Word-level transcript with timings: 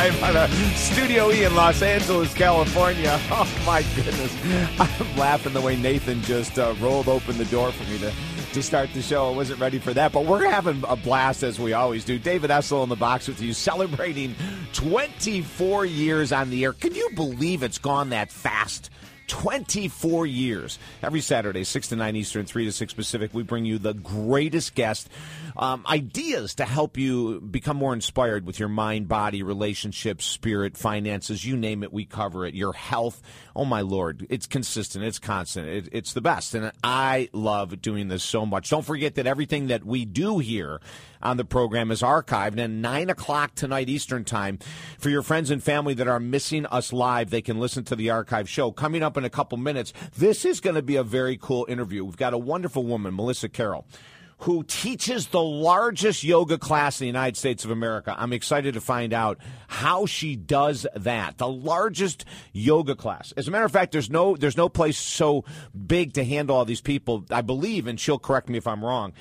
live 0.00 0.22
on 0.22 0.34
a 0.34 0.48
Studio 0.76 1.30
E 1.30 1.44
in 1.44 1.54
Los 1.54 1.82
Angeles, 1.82 2.32
California. 2.32 3.20
Oh 3.30 3.62
my 3.66 3.84
goodness, 3.94 4.34
I'm 4.80 5.16
laughing 5.18 5.52
the 5.52 5.60
way 5.60 5.76
Nathan 5.76 6.22
just 6.22 6.58
uh, 6.58 6.74
rolled 6.80 7.06
open 7.06 7.36
the 7.36 7.44
door 7.46 7.70
for 7.70 7.84
me 7.84 7.98
to 7.98 8.10
to 8.54 8.62
start 8.62 8.88
the 8.94 9.02
show. 9.02 9.30
I 9.30 9.36
wasn't 9.36 9.60
ready 9.60 9.78
for 9.78 9.92
that, 9.92 10.12
but 10.12 10.24
we're 10.24 10.48
having 10.48 10.82
a 10.88 10.96
blast 10.96 11.42
as 11.42 11.60
we 11.60 11.74
always 11.74 12.04
do. 12.06 12.18
David 12.18 12.48
Essel 12.50 12.82
in 12.82 12.88
the 12.88 12.96
box 12.96 13.28
with 13.28 13.42
you, 13.42 13.52
celebrating 13.52 14.34
24 14.72 15.84
years 15.84 16.32
on 16.32 16.48
the 16.48 16.64
air. 16.64 16.72
Can 16.72 16.94
you 16.94 17.10
believe 17.14 17.62
it's 17.62 17.78
gone 17.78 18.08
that 18.10 18.32
fast? 18.32 18.90
24 19.30 20.26
years. 20.26 20.78
Every 21.04 21.20
Saturday, 21.20 21.62
6 21.62 21.88
to 21.88 21.96
9 21.96 22.16
Eastern, 22.16 22.46
3 22.46 22.64
to 22.64 22.72
6 22.72 22.94
Pacific, 22.94 23.30
we 23.32 23.44
bring 23.44 23.64
you 23.64 23.78
the 23.78 23.94
greatest 23.94 24.74
guest, 24.74 25.08
um, 25.56 25.84
ideas 25.88 26.54
to 26.56 26.64
help 26.64 26.96
you 26.96 27.40
become 27.40 27.76
more 27.76 27.92
inspired 27.92 28.46
with 28.46 28.58
your 28.58 28.68
mind, 28.68 29.08
body, 29.08 29.42
relationships, 29.42 30.24
spirit, 30.24 30.76
finances, 30.76 31.44
you 31.44 31.56
name 31.56 31.82
it, 31.82 31.92
we 31.92 32.04
cover 32.04 32.46
it. 32.46 32.54
Your 32.54 32.72
health. 32.72 33.22
Oh, 33.54 33.64
my 33.64 33.80
Lord. 33.80 34.26
It's 34.30 34.46
consistent, 34.46 35.04
it's 35.04 35.18
constant, 35.18 35.68
it, 35.68 35.88
it's 35.92 36.12
the 36.12 36.20
best. 36.20 36.54
And 36.54 36.72
I 36.82 37.28
love 37.32 37.80
doing 37.82 38.08
this 38.08 38.22
so 38.22 38.46
much. 38.46 38.70
Don't 38.70 38.84
forget 38.84 39.16
that 39.16 39.26
everything 39.26 39.68
that 39.68 39.84
we 39.84 40.04
do 40.04 40.38
here 40.38 40.80
on 41.22 41.36
the 41.36 41.44
program 41.44 41.90
is 41.90 42.02
archived. 42.02 42.58
And 42.58 42.82
9 42.82 43.10
o'clock 43.10 43.54
tonight 43.54 43.88
Eastern 43.88 44.24
Time, 44.24 44.58
for 44.98 45.10
your 45.10 45.22
friends 45.22 45.50
and 45.50 45.62
family 45.62 45.94
that 45.94 46.08
are 46.08 46.20
missing 46.20 46.66
us 46.66 46.92
live, 46.92 47.30
they 47.30 47.42
can 47.42 47.58
listen 47.58 47.84
to 47.84 47.96
the 47.96 48.10
archive 48.10 48.48
show. 48.48 48.72
Coming 48.72 49.02
up 49.02 49.16
in 49.16 49.24
a 49.24 49.30
couple 49.30 49.58
minutes, 49.58 49.92
this 50.16 50.44
is 50.44 50.60
going 50.60 50.76
to 50.76 50.82
be 50.82 50.96
a 50.96 51.04
very 51.04 51.36
cool 51.36 51.66
interview. 51.68 52.04
We've 52.04 52.16
got 52.16 52.34
a 52.34 52.38
wonderful 52.38 52.84
woman, 52.84 53.14
Melissa 53.14 53.48
Carroll 53.48 53.86
who 54.40 54.62
teaches 54.62 55.28
the 55.28 55.42
largest 55.42 56.24
yoga 56.24 56.58
class 56.58 57.00
in 57.00 57.04
the 57.04 57.08
United 57.08 57.36
States 57.36 57.64
of 57.64 57.70
America. 57.70 58.14
I'm 58.16 58.32
excited 58.32 58.74
to 58.74 58.80
find 58.80 59.12
out 59.12 59.38
how 59.68 60.06
she 60.06 60.36
does 60.36 60.86
that. 60.94 61.38
The 61.38 61.48
largest 61.48 62.24
yoga 62.52 62.94
class. 62.94 63.32
As 63.36 63.48
a 63.48 63.50
matter 63.50 63.64
of 63.64 63.72
fact, 63.72 63.92
there's 63.92 64.10
no 64.10 64.36
there's 64.36 64.56
no 64.56 64.68
place 64.68 64.98
so 64.98 65.44
big 65.86 66.14
to 66.14 66.24
handle 66.24 66.56
all 66.56 66.64
these 66.64 66.80
people. 66.80 67.24
I 67.30 67.42
believe, 67.42 67.86
and 67.86 67.98
she'll 68.00 68.18
correct 68.18 68.48
me 68.48 68.58
if 68.58 68.66
I'm 68.66 68.84
wrong 68.84 69.12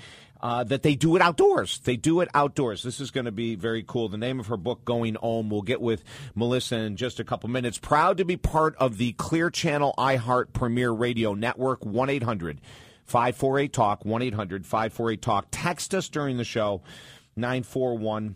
uh, 0.42 0.64
that 0.66 0.84
they 0.84 0.96
do 0.96 1.16
it 1.16 1.22
outdoors. 1.22 1.80
They 1.80 1.98
do 1.98 2.22
it 2.22 2.30
outdoors. 2.34 2.84
This 2.84 3.00
is 3.00 3.12
going 3.12 3.26
to 3.26 3.32
be 3.32 3.56
very 3.56 3.84
cool. 3.86 4.10
The 4.10 4.18
name 4.18 4.40
of 4.40 4.48
her 4.48 4.58
book, 4.58 4.86
Going 4.86 5.18
Om, 5.18 5.50
we'll 5.50 5.62
get 5.62 5.82
with 5.82 6.04
Melissa 6.36 6.78
in 6.78 6.96
just 6.96 7.20
a 7.20 7.24
couple 7.24 7.50
minutes. 7.50 7.78
Proud 7.78 8.18
to 8.18 8.26
be 8.26 8.38
part 8.38 8.76
of 8.78 8.98
the 8.98 9.14
Clear 9.14 9.50
Channel 9.50 9.94
iHeart 9.98 10.54
Premiere 10.54 10.92
Radio 10.92 11.34
Network, 11.34 11.86
1 11.86 12.10
800 12.10 12.62
548 13.10 13.74
Talk, 13.74 14.06
1 14.06 14.22
800 14.22 14.66
548 14.66 15.22
Talk. 15.22 15.48
Text 15.52 15.94
us 15.94 16.10
during 16.10 16.38
the 16.38 16.44
show, 16.44 16.82
941 17.36 18.36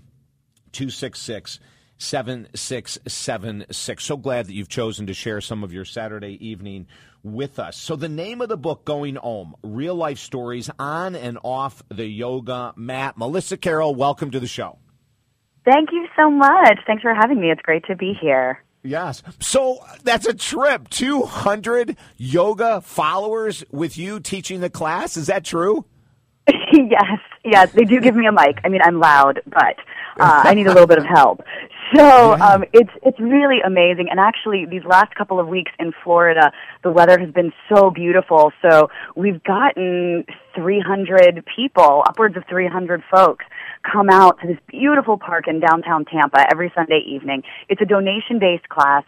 266 0.71 1.59
7676. 1.97 4.03
So 4.03 4.17
glad 4.17 4.47
that 4.47 4.53
you've 4.53 4.69
chosen 4.69 5.07
to 5.07 5.13
share 5.13 5.41
some 5.41 5.63
of 5.63 5.71
your 5.71 5.85
Saturday 5.85 6.38
evening 6.45 6.88
with 7.23 7.59
us. 7.59 7.77
So, 7.77 7.95
the 7.95 8.09
name 8.09 8.41
of 8.41 8.49
the 8.49 8.57
book, 8.57 8.85
Going 8.85 9.17
Om 9.17 9.55
Real 9.63 9.95
Life 9.95 10.19
Stories 10.19 10.69
on 10.77 11.16
and 11.16 11.38
Off 11.44 11.81
the 11.89 12.05
Yoga 12.05 12.73
Mat. 12.75 13.17
Melissa 13.17 13.57
Carroll, 13.57 13.95
welcome 13.95 14.31
to 14.31 14.39
the 14.39 14.47
show. 14.47 14.77
Thank 15.66 15.89
you 15.91 16.07
so 16.17 16.29
much. 16.29 16.79
Thanks 16.85 17.01
for 17.01 17.13
having 17.13 17.39
me. 17.39 17.49
It's 17.49 17.61
great 17.61 17.85
to 17.85 17.95
be 17.95 18.13
here. 18.19 18.62
Yes. 18.83 19.23
So 19.39 19.79
that's 20.03 20.27
a 20.27 20.33
trip. 20.33 20.89
200 20.89 21.95
yoga 22.17 22.81
followers 22.81 23.63
with 23.71 23.97
you 23.97 24.19
teaching 24.19 24.59
the 24.59 24.69
class. 24.69 25.16
Is 25.16 25.27
that 25.27 25.45
true? 25.45 25.85
yes. 26.47 27.19
Yes. 27.45 27.72
They 27.72 27.85
do 27.85 28.01
give 28.01 28.16
me 28.16 28.25
a 28.27 28.31
mic. 28.31 28.59
I 28.63 28.69
mean, 28.69 28.81
I'm 28.83 28.99
loud, 28.99 29.41
but 29.45 29.77
uh, 30.19 30.43
I 30.45 30.53
need 30.53 30.67
a 30.67 30.73
little 30.73 30.88
bit 30.88 30.97
of 30.97 31.05
help. 31.05 31.43
So 31.95 32.33
um, 32.33 32.63
it's 32.73 32.89
it's 33.03 33.19
really 33.19 33.59
amazing. 33.63 34.07
And 34.09 34.19
actually, 34.19 34.66
these 34.66 34.83
last 34.83 35.13
couple 35.13 35.39
of 35.39 35.47
weeks 35.47 35.72
in 35.77 35.91
Florida, 36.03 36.51
the 36.81 36.89
weather 36.89 37.19
has 37.19 37.29
been 37.31 37.51
so 37.69 37.91
beautiful. 37.91 38.51
So 38.63 38.89
we've 39.16 39.43
gotten 39.43 40.25
300 40.55 41.45
people, 41.55 42.03
upwards 42.07 42.35
of 42.35 42.45
300 42.49 43.03
folks, 43.11 43.45
come 43.89 44.09
out 44.09 44.39
to 44.41 44.47
this 44.47 44.57
beautiful 44.67 45.17
park 45.17 45.47
in 45.47 45.59
downtown 45.59 46.05
Tampa 46.05 46.45
every 46.51 46.71
Sunday 46.75 47.01
evening. 47.05 47.44
It's 47.69 47.81
a 47.81 47.85
donation 47.85 48.39
based 48.39 48.69
class. 48.69 49.03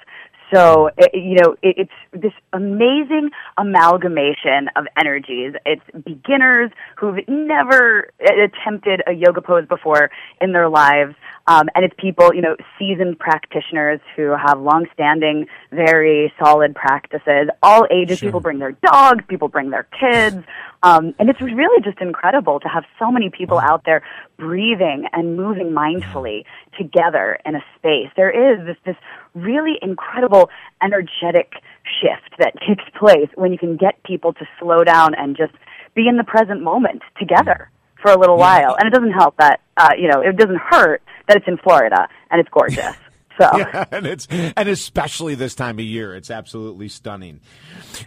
So, 0.54 0.90
you 1.14 1.36
know, 1.36 1.56
it, 1.62 1.76
it's 1.78 2.24
this 2.24 2.34
amazing 2.54 3.32
amalgamation 3.58 4.70
of 4.76 4.86
energies. 4.98 5.54
It's 5.66 5.84
beginners 6.06 6.72
who've 6.98 7.20
never 7.28 8.12
attempted 8.20 9.02
a 9.08 9.14
yoga 9.14 9.42
pose 9.42 9.68
before 9.68 10.12
in 10.42 10.52
their 10.52 10.70
lives. 10.70 11.16
Um, 11.48 11.68
and 11.76 11.86
it's 11.86 11.94
people, 11.98 12.34
you 12.34 12.42
know, 12.42 12.56
seasoned 12.80 13.20
practitioners 13.20 14.00
who 14.16 14.36
have 14.36 14.60
long-standing, 14.60 15.48
very 15.72 16.34
solid 16.44 16.74
practices. 16.74 17.50
All 17.62 17.86
ages, 17.92 18.20
sure. 18.20 18.30
people 18.30 18.40
bring 18.40 18.60
their 18.60 18.72
dogs, 18.72 19.24
people 19.28 19.48
bring 19.48 19.70
their 19.70 19.88
kids, 20.00 20.44
um, 20.86 21.16
and 21.18 21.30
it's 21.30 21.42
really 21.42 21.82
just 21.84 22.00
incredible 22.00 22.60
to 22.60 22.68
have 22.68 22.84
so 23.00 23.12
many 23.12 23.32
people 23.32 23.58
out 23.58 23.84
there 23.86 24.04
breathing 24.38 25.08
and 25.14 25.36
moving 25.36 25.72
mindfully 25.72 26.46
together 26.78 27.40
in 27.44 27.56
a 27.56 27.64
space. 27.76 28.10
There 28.16 28.30
is 28.30 28.66
this 28.68 28.78
this 28.86 28.96
really 29.35 29.78
incredible 29.81 30.50
energetic 30.81 31.53
shift 32.01 32.38
that 32.40 32.53
takes 32.68 32.84
place 32.97 33.29
when 33.35 33.51
you 33.51 33.57
can 33.57 33.78
get 33.78 34.01
people 34.03 34.34
to 34.34 34.46
slow 34.59 34.84
down 34.84 35.13
and 35.16 35.38
just 35.38 35.53
be 35.94 36.07
in 36.07 36.18
the 36.18 36.23
present 36.23 36.62
moment 36.62 37.01
together 37.19 37.69
for 38.01 38.12
a 38.12 38.19
little 38.19 38.38
while. 38.38 38.75
And 38.79 38.88
it 38.88 38.94
doesn't 38.94 39.13
help 39.13 39.38
that 39.38 39.62
uh, 39.78 39.91
you 39.97 40.07
know 40.07 40.22
it 40.22 40.38
doesn't 40.38 40.59
hurt 40.69 41.01
that 41.28 41.38
it's 41.38 41.47
in 41.47 41.57
Florida 41.57 42.07
and 42.31 42.40
it's 42.40 42.50
gorgeous. 42.50 42.96
So 43.38 43.50
yeah, 43.57 43.84
and 43.91 44.07
it's 44.07 44.28
and 44.29 44.69
especially 44.69 45.35
this 45.35 45.56
time 45.56 45.78
of 45.78 45.84
year, 45.84 46.16
it's 46.16 46.31
absolutely 46.31 46.88
stunning. 46.88 47.41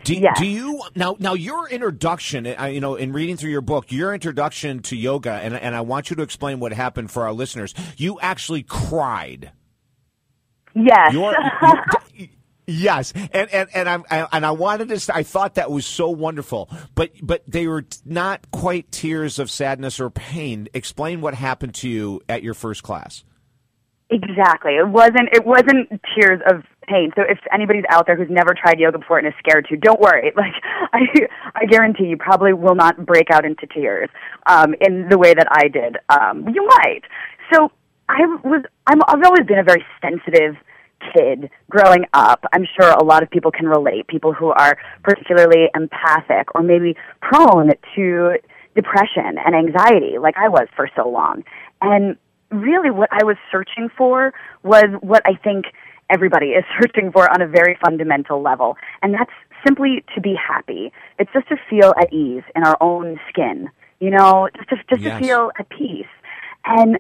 Do, 0.05 0.15
yes. 0.15 0.39
do 0.39 0.47
you 0.47 0.83
now 0.95 1.17
now 1.19 1.35
your 1.35 1.69
introduction? 1.69 2.47
Uh, 2.47 2.65
you 2.65 2.81
know, 2.81 2.95
in 2.95 3.13
reading 3.13 3.37
through 3.37 3.51
your 3.51 3.61
book, 3.61 3.93
your 3.93 4.15
introduction 4.15 4.81
to 4.85 4.97
yoga, 4.97 5.33
and 5.33 5.55
and 5.55 5.75
I 5.75 5.83
want 5.83 6.09
you 6.09 6.17
to 6.17 6.23
explain 6.23 6.61
what 6.61 6.73
happened 6.73 7.11
for 7.11 7.25
our 7.25 7.33
listeners. 7.35 7.75
You 7.99 8.19
actually 8.21 8.63
cried. 8.63 9.53
Yes. 10.79 11.13
Your, 11.13 11.35
Yes, 12.71 13.15
and 13.33 13.49
and 13.51 13.69
and 13.75 13.89
I'm 13.89 14.05
I, 14.11 14.29
and 14.31 14.45
I 14.45 14.51
wanted 14.51 14.91
to. 14.91 15.17
I 15.17 15.23
thought 15.23 15.55
that 15.55 15.71
was 15.71 15.87
so 15.87 16.11
wonderful, 16.11 16.69
but 16.95 17.13
but 17.23 17.43
they 17.47 17.67
were 17.67 17.87
not 18.05 18.51
quite 18.51 18.93
tears 18.93 19.39
of 19.39 19.51
sadness 19.51 19.99
or 19.99 20.11
pain. 20.11 20.69
Explain 20.75 21.23
what 21.23 21.33
happened 21.33 21.75
to 21.77 21.89
you 21.89 22.21
at 22.29 22.43
your 22.43 22.53
first 22.53 22.83
class. 22.83 23.25
Exactly. 24.11 24.73
It 24.73 24.87
wasn't. 24.87 25.31
It 25.33 25.47
wasn't 25.47 25.89
tears 26.15 26.43
of 26.47 26.63
pain. 26.87 27.11
So 27.17 27.23
if 27.23 27.39
anybody's 27.55 27.85
out 27.89 28.05
there 28.07 28.17
who's 28.17 28.29
never 28.29 28.55
tried 28.55 28.79
yoga 28.79 28.99
before 28.99 29.17
and 29.17 29.27
is 29.27 29.35
scared 29.39 29.67
to, 29.71 29.77
don't 29.79 30.01
worry. 30.01 30.31
Like 30.37 30.53
I, 30.93 31.01
I 31.55 31.65
guarantee 31.65 32.05
you 32.05 32.19
probably 32.19 32.53
will 32.53 32.75
not 32.75 33.07
break 33.07 33.31
out 33.31 33.47
into 33.47 33.67
tears 33.67 34.11
um, 34.45 34.75
in 34.83 35.09
the 35.09 35.17
way 35.17 35.33
that 35.33 35.47
I 35.51 35.69
did. 35.69 35.97
Um, 36.11 36.47
you 36.49 36.67
might. 36.67 37.01
So 37.51 37.73
I 38.11 38.21
was. 38.45 38.63
I'm. 38.87 39.01
I've 39.09 39.25
always 39.25 39.47
been 39.47 39.59
a 39.59 39.65
very 39.65 39.85
sensitive 40.03 40.57
kid 41.15 41.51
growing 41.71 42.05
up, 42.13 42.45
I'm 42.53 42.67
sure 42.79 42.91
a 42.91 43.05
lot 43.05 43.23
of 43.23 43.31
people 43.31 43.51
can 43.51 43.67
relate, 43.67 44.07
people 44.07 44.33
who 44.33 44.49
are 44.49 44.79
particularly 45.03 45.69
empathic 45.75 46.55
or 46.55 46.63
maybe 46.63 46.97
prone 47.21 47.71
to 47.95 48.35
depression 48.75 49.39
and 49.45 49.55
anxiety 49.55 50.19
like 50.19 50.37
I 50.37 50.49
was 50.49 50.69
for 50.77 50.89
so 50.97 51.09
long. 51.09 51.45
And 51.81 52.17
really 52.51 52.91
what 52.91 53.09
I 53.13 53.25
was 53.25 53.37
searching 53.51 53.89
for 53.97 54.33
was 54.63 54.87
what 55.01 55.23
I 55.27 55.35
think 55.35 55.67
everybody 56.11 56.49
is 56.49 56.65
searching 56.81 57.13
for 57.13 57.31
on 57.31 57.43
a 57.43 57.47
very 57.47 57.77
fundamental 57.85 58.43
level. 58.43 58.77
And 59.03 59.15
that's 59.15 59.33
simply 59.67 60.05
to 60.15 60.21
be 60.21 60.35
happy. 60.35 60.93
It's 61.19 61.31
just 61.33 61.49
to 61.49 61.57
feel 61.69 61.93
at 62.01 62.13
ease 62.13 62.45
in 62.55 62.65
our 62.65 62.77
own 62.81 63.19
skin, 63.29 63.69
you 64.01 64.11
know, 64.11 64.49
just 64.57 64.69
to, 64.71 64.77
just 64.91 65.03
yes. 65.03 65.21
to 65.21 65.27
feel 65.27 65.51
at 65.59 65.69
peace. 65.69 66.07
And 66.65 66.99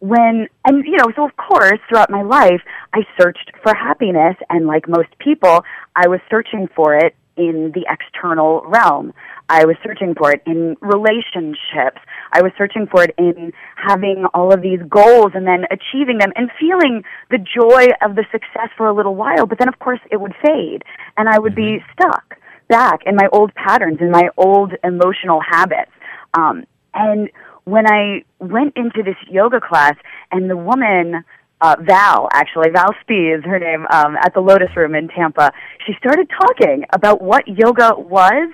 when 0.00 0.48
and 0.64 0.84
you 0.84 0.96
know 0.96 1.10
so 1.16 1.24
of 1.24 1.36
course 1.36 1.80
throughout 1.88 2.10
my 2.10 2.22
life 2.22 2.60
i 2.94 3.00
searched 3.20 3.50
for 3.62 3.74
happiness 3.74 4.36
and 4.48 4.66
like 4.66 4.88
most 4.88 5.08
people 5.18 5.64
i 5.96 6.06
was 6.06 6.20
searching 6.30 6.68
for 6.76 6.94
it 6.94 7.16
in 7.38 7.72
the 7.72 7.86
external 7.88 8.62
realm. 8.66 9.14
I 9.48 9.64
was 9.64 9.76
searching 9.82 10.14
for 10.14 10.32
it 10.32 10.42
in 10.44 10.76
relationships. 10.82 12.02
I 12.32 12.42
was 12.42 12.52
searching 12.58 12.86
for 12.90 13.04
it 13.04 13.14
in 13.16 13.52
having 13.76 14.26
all 14.34 14.52
of 14.52 14.60
these 14.60 14.80
goals 14.90 15.32
and 15.34 15.46
then 15.46 15.64
achieving 15.70 16.18
them 16.18 16.32
and 16.36 16.50
feeling 16.60 17.04
the 17.30 17.38
joy 17.38 17.86
of 18.02 18.16
the 18.16 18.26
success 18.30 18.68
for 18.76 18.88
a 18.88 18.92
little 18.92 19.14
while 19.14 19.46
but 19.46 19.58
then 19.58 19.68
of 19.68 19.78
course 19.78 20.00
it 20.10 20.20
would 20.20 20.34
fade 20.44 20.82
and 21.16 21.28
i 21.28 21.38
would 21.38 21.54
be 21.54 21.78
mm-hmm. 21.78 21.92
stuck 21.92 22.36
back 22.68 23.00
in 23.06 23.16
my 23.16 23.28
old 23.32 23.54
patterns 23.54 23.98
in 24.00 24.10
my 24.10 24.28
old 24.36 24.74
emotional 24.84 25.40
habits. 25.40 25.92
Um 26.34 26.64
and 26.92 27.30
when 27.68 27.86
I 27.86 28.22
went 28.38 28.72
into 28.76 29.02
this 29.02 29.16
yoga 29.28 29.60
class 29.60 29.94
and 30.32 30.48
the 30.48 30.56
woman, 30.56 31.22
uh, 31.60 31.76
Val, 31.80 32.28
actually, 32.32 32.70
Val 32.70 32.94
Spee 33.02 33.28
is 33.36 33.44
her 33.44 33.58
name, 33.58 33.86
um, 33.90 34.16
at 34.16 34.32
the 34.32 34.40
Lotus 34.40 34.74
Room 34.76 34.94
in 34.94 35.08
Tampa, 35.08 35.52
she 35.86 35.92
started 35.98 36.28
talking 36.30 36.84
about 36.92 37.20
what 37.20 37.46
yoga 37.46 37.94
was, 37.96 38.50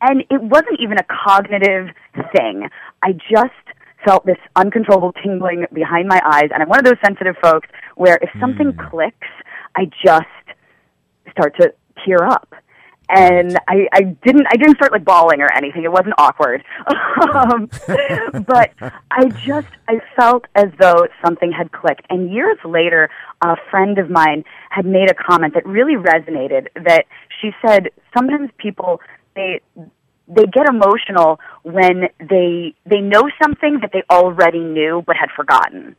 and 0.00 0.20
it 0.30 0.40
wasn't 0.42 0.78
even 0.78 0.98
a 0.98 1.04
cognitive 1.04 1.88
thing. 2.34 2.68
I 3.02 3.12
just 3.12 3.52
felt 4.04 4.26
this 4.26 4.36
uncontrollable 4.54 5.14
tingling 5.22 5.66
behind 5.72 6.06
my 6.08 6.20
eyes. 6.24 6.50
And 6.52 6.62
I'm 6.62 6.68
one 6.68 6.78
of 6.78 6.84
those 6.84 7.00
sensitive 7.04 7.36
folks 7.42 7.68
where 7.96 8.18
if 8.20 8.30
something 8.38 8.72
Mm. 8.72 8.90
clicks, 8.90 9.28
I 9.74 9.86
just 10.04 10.26
start 11.30 11.56
to 11.56 11.72
tear 12.04 12.24
up. 12.24 12.54
And 13.08 13.58
I, 13.68 13.86
I 13.92 14.00
didn't 14.24 14.46
I 14.50 14.56
didn't 14.56 14.76
start 14.76 14.92
like 14.92 15.04
bawling 15.04 15.40
or 15.40 15.52
anything. 15.52 15.84
It 15.84 15.92
wasn't 15.92 16.14
awkward. 16.18 16.64
um, 17.34 17.68
but 18.46 18.72
I 19.10 19.28
just 19.44 19.68
I 19.88 20.00
felt 20.16 20.46
as 20.54 20.68
though 20.80 21.06
something 21.24 21.52
had 21.52 21.72
clicked. 21.72 22.06
And 22.10 22.32
years 22.32 22.58
later, 22.64 23.10
a 23.42 23.56
friend 23.70 23.98
of 23.98 24.10
mine 24.10 24.44
had 24.70 24.86
made 24.86 25.10
a 25.10 25.14
comment 25.14 25.54
that 25.54 25.66
really 25.66 25.94
resonated. 25.94 26.68
That 26.74 27.04
she 27.40 27.50
said 27.66 27.90
sometimes 28.16 28.50
people 28.58 29.00
they 29.36 29.60
they 30.28 30.46
get 30.46 30.68
emotional 30.68 31.40
when 31.62 32.08
they 32.18 32.74
they 32.86 33.00
know 33.00 33.28
something 33.42 33.80
that 33.80 33.90
they 33.92 34.02
already 34.10 34.60
knew 34.60 35.02
but 35.06 35.16
had 35.16 35.28
forgotten. 35.36 35.96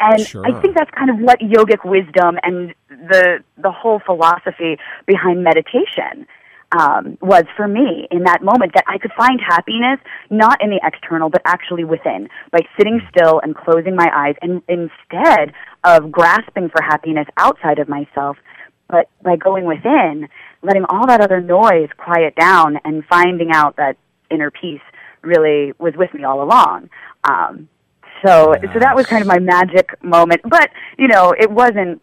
And 0.00 0.26
Sure. 0.26 0.44
I 0.44 0.60
think 0.60 0.76
that's 0.76 0.90
kind 0.90 1.10
of 1.10 1.18
what 1.18 1.38
yogic 1.40 1.84
wisdom 1.84 2.38
and 2.42 2.74
the 2.88 3.42
the 3.56 3.70
whole 3.70 4.00
philosophy 4.04 4.78
behind 5.06 5.44
meditation 5.44 6.26
um, 6.78 7.16
was 7.20 7.44
for 7.56 7.68
me 7.68 8.08
in 8.10 8.24
that 8.24 8.42
moment. 8.42 8.72
That 8.74 8.84
I 8.88 8.98
could 8.98 9.12
find 9.16 9.40
happiness 9.40 10.00
not 10.30 10.62
in 10.62 10.70
the 10.70 10.80
external, 10.82 11.30
but 11.30 11.42
actually 11.44 11.84
within, 11.84 12.28
by 12.50 12.60
sitting 12.76 13.00
still 13.08 13.40
and 13.40 13.54
closing 13.54 13.94
my 13.94 14.10
eyes, 14.14 14.34
and 14.42 14.62
instead 14.68 15.52
of 15.84 16.10
grasping 16.10 16.68
for 16.70 16.82
happiness 16.82 17.26
outside 17.36 17.78
of 17.78 17.88
myself, 17.88 18.36
but 18.88 19.08
by 19.22 19.36
going 19.36 19.64
within, 19.64 20.28
letting 20.62 20.84
all 20.88 21.06
that 21.06 21.20
other 21.20 21.40
noise 21.40 21.88
quiet 21.96 22.34
down, 22.34 22.78
and 22.84 23.04
finding 23.06 23.50
out 23.52 23.76
that 23.76 23.96
inner 24.30 24.50
peace 24.50 24.82
really 25.22 25.72
was 25.78 25.94
with 25.96 26.12
me 26.14 26.24
all 26.24 26.42
along. 26.42 26.90
Um, 27.24 27.68
so, 28.24 28.54
so 28.72 28.78
that 28.78 28.94
was 28.94 29.06
kind 29.06 29.22
of 29.22 29.28
my 29.28 29.38
magic 29.38 30.02
moment. 30.02 30.40
But 30.44 30.70
you 30.98 31.08
know, 31.08 31.34
it 31.38 31.50
wasn't 31.50 32.00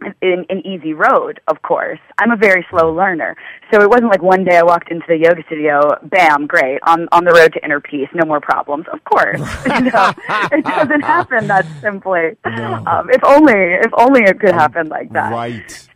an, 0.00 0.46
an 0.48 0.66
easy 0.66 0.92
road. 0.92 1.40
Of 1.48 1.62
course, 1.62 1.98
I'm 2.18 2.30
a 2.30 2.36
very 2.36 2.66
slow 2.70 2.92
learner, 2.92 3.36
so 3.72 3.80
it 3.82 3.88
wasn't 3.88 4.10
like 4.10 4.22
one 4.22 4.44
day 4.44 4.56
I 4.56 4.62
walked 4.62 4.90
into 4.90 5.04
the 5.08 5.16
yoga 5.16 5.42
studio, 5.46 5.80
bam, 6.04 6.46
great, 6.46 6.78
on 6.86 7.08
on 7.12 7.24
the 7.24 7.32
road 7.32 7.52
to 7.54 7.64
inner 7.64 7.80
peace, 7.80 8.08
no 8.14 8.26
more 8.26 8.40
problems. 8.40 8.86
Of 8.92 9.04
course, 9.04 9.40
you 9.66 9.90
know, 9.90 10.12
it 10.52 10.64
doesn't 10.64 11.02
happen 11.02 11.46
that 11.48 11.66
simply. 11.80 12.36
Um, 12.44 13.10
if 13.10 13.22
only, 13.24 13.54
if 13.54 13.92
only 13.94 14.22
it 14.22 14.40
could 14.40 14.54
happen 14.54 14.88
like 14.88 15.12
that. 15.12 15.32
Right. 15.32 15.86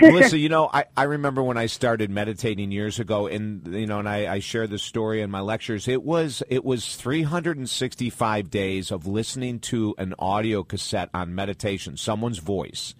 Melissa, 0.00 0.38
you 0.38 0.48
know, 0.48 0.70
I, 0.72 0.84
I 0.96 1.04
remember 1.04 1.42
when 1.42 1.56
I 1.56 1.66
started 1.66 2.10
meditating 2.10 2.72
years 2.72 2.98
ago, 2.98 3.26
and 3.26 3.66
you 3.66 3.86
know, 3.86 3.98
and 3.98 4.08
I, 4.08 4.34
I 4.34 4.38
share 4.40 4.66
this 4.66 4.82
story 4.82 5.20
in 5.20 5.30
my 5.30 5.40
lectures. 5.40 5.88
It 5.88 6.02
was 6.02 6.42
it 6.48 6.64
was 6.64 6.96
365 6.96 8.50
days 8.50 8.90
of 8.90 9.06
listening 9.06 9.60
to 9.60 9.94
an 9.98 10.14
audio 10.18 10.62
cassette 10.62 11.10
on 11.14 11.34
meditation, 11.34 11.96
someone's 11.96 12.38
voice, 12.38 12.94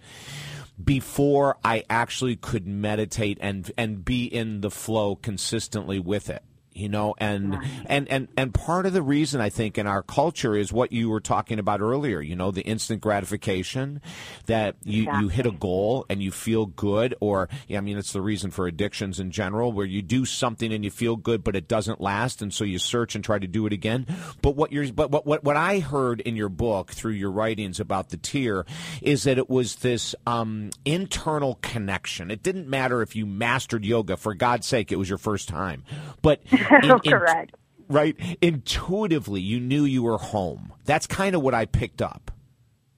before 0.83 1.57
I 1.63 1.83
actually 1.89 2.35
could 2.35 2.67
meditate 2.67 3.37
and 3.41 3.71
and 3.77 4.03
be 4.03 4.25
in 4.25 4.61
the 4.61 4.71
flow 4.71 5.15
consistently 5.15 5.99
with 5.99 6.29
it 6.29 6.43
you 6.79 6.89
know 6.89 7.13
and 7.17 7.57
and 7.85 8.07
and 8.09 8.27
and 8.37 8.53
part 8.53 8.85
of 8.85 8.93
the 8.93 9.01
reason 9.01 9.41
i 9.41 9.49
think 9.49 9.77
in 9.77 9.87
our 9.87 10.01
culture 10.01 10.55
is 10.55 10.73
what 10.73 10.91
you 10.91 11.09
were 11.09 11.19
talking 11.19 11.59
about 11.59 11.81
earlier 11.81 12.21
you 12.21 12.35
know 12.35 12.51
the 12.51 12.61
instant 12.61 13.01
gratification 13.01 14.01
that 14.45 14.75
you 14.83 15.09
you 15.19 15.27
hit 15.27 15.45
a 15.45 15.51
goal 15.51 16.05
and 16.09 16.23
you 16.23 16.31
feel 16.31 16.65
good 16.65 17.15
or 17.19 17.49
yeah, 17.67 17.77
i 17.77 17.81
mean 17.81 17.97
it's 17.97 18.13
the 18.13 18.21
reason 18.21 18.51
for 18.51 18.67
addictions 18.67 19.19
in 19.19 19.31
general 19.31 19.71
where 19.71 19.85
you 19.85 20.01
do 20.01 20.25
something 20.25 20.73
and 20.73 20.83
you 20.83 20.91
feel 20.91 21.15
good 21.15 21.43
but 21.43 21.55
it 21.55 21.67
doesn't 21.67 22.01
last 22.01 22.41
and 22.41 22.53
so 22.53 22.63
you 22.63 22.79
search 22.79 23.15
and 23.15 23.23
try 23.23 23.37
to 23.37 23.47
do 23.47 23.65
it 23.65 23.73
again. 23.73 24.05
But 24.41 24.55
what 24.55 24.71
you're 24.71 24.91
but 24.91 25.11
what 25.11 25.25
what, 25.25 25.43
what 25.43 25.55
i 25.57 25.79
heard 25.79 26.21
in 26.21 26.35
your 26.35 26.49
book 26.49 26.91
through 26.91 27.13
your 27.13 27.31
writings 27.31 27.79
about 27.79 28.09
the 28.09 28.17
tear 28.17 28.65
is 29.01 29.23
that 29.23 29.37
it 29.37 29.49
was 29.49 29.77
this 29.77 30.15
um, 30.25 30.71
internal 30.85 31.59
connection. 31.61 32.31
It 32.31 32.43
didn't 32.43 32.67
matter 32.67 33.01
if 33.01 33.15
you 33.15 33.25
mastered 33.25 33.85
yoga 33.85 34.17
for 34.17 34.33
god's 34.33 34.67
sake 34.67 34.91
it 34.91 34.95
was 34.97 35.09
your 35.09 35.17
first 35.17 35.47
time. 35.47 35.83
But 36.21 36.41
in- 36.83 36.89
in- 36.91 36.99
Correct. 37.11 37.55
right? 37.87 38.15
Intuitively, 38.41 39.41
you 39.41 39.59
knew 39.59 39.83
you 39.85 40.03
were 40.03 40.17
home. 40.17 40.73
That's 40.85 41.07
kind 41.07 41.35
of 41.35 41.41
what 41.41 41.53
I 41.53 41.65
picked 41.65 42.01
up. 42.01 42.31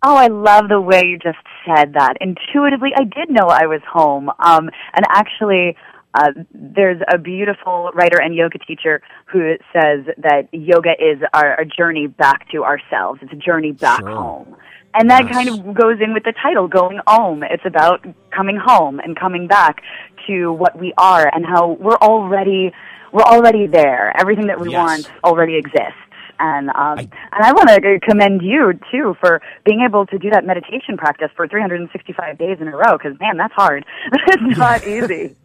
Oh, 0.03 0.15
I 0.15 0.27
love 0.27 0.67
the 0.69 0.81
way 0.81 1.03
you 1.05 1.19
just 1.19 1.37
said 1.65 1.93
that. 1.93 2.15
Intuitively, 2.21 2.89
I 2.97 3.03
did 3.03 3.29
know 3.29 3.47
I 3.47 3.67
was 3.67 3.81
home. 3.87 4.29
Um, 4.39 4.69
and 4.95 5.05
actually, 5.09 5.77
uh, 6.15 6.31
there's 6.53 6.99
a 7.13 7.19
beautiful 7.19 7.91
writer 7.93 8.19
and 8.19 8.33
yoga 8.33 8.57
teacher 8.57 9.01
who 9.31 9.53
says 9.71 10.05
that 10.17 10.47
yoga 10.51 10.91
is 10.99 11.19
our, 11.33 11.53
a 11.59 11.65
journey 11.65 12.07
back 12.07 12.49
to 12.51 12.63
ourselves. 12.63 13.19
It's 13.21 13.31
a 13.31 13.35
journey 13.35 13.73
back 13.73 13.99
Sure. 13.99 14.09
home. 14.09 14.55
And 14.95 15.09
that 15.11 15.25
Yes. 15.25 15.33
kind 15.33 15.49
of 15.49 15.73
goes 15.75 15.99
in 16.01 16.13
with 16.13 16.23
the 16.23 16.33
title, 16.33 16.67
Going 16.67 16.99
Om. 17.07 17.43
It's 17.43 17.63
about 17.65 18.03
coming 18.35 18.57
home 18.57 18.99
and 18.99 19.15
coming 19.17 19.47
back 19.47 19.83
to 20.27 20.51
what 20.51 20.77
we 20.79 20.93
are 20.97 21.29
and 21.33 21.45
how 21.45 21.77
we're 21.79 21.95
already, 22.01 22.73
we're 23.11 23.21
already 23.23 23.67
there. 23.67 24.13
Everything 24.19 24.47
that 24.47 24.59
we 24.59 24.69
Yes. 24.71 24.77
want 24.87 25.11
already 25.23 25.55
exists. 25.57 25.95
And 26.39 26.69
um, 26.69 26.75
I- 26.97 27.09
and 27.33 27.43
I 27.45 27.51
want 27.51 27.69
to 27.69 27.99
commend 28.01 28.41
you 28.41 28.73
too 28.91 29.15
for 29.19 29.41
being 29.65 29.81
able 29.87 30.05
to 30.07 30.17
do 30.17 30.29
that 30.31 30.43
meditation 30.45 30.97
practice 30.97 31.29
for 31.35 31.47
365 31.47 32.37
days 32.37 32.57
in 32.59 32.67
a 32.67 32.75
row. 32.75 32.97
Because 32.97 33.19
man, 33.19 33.37
that's 33.37 33.53
hard. 33.53 33.85
it's 34.11 34.57
not 34.57 34.85
easy. 34.87 35.35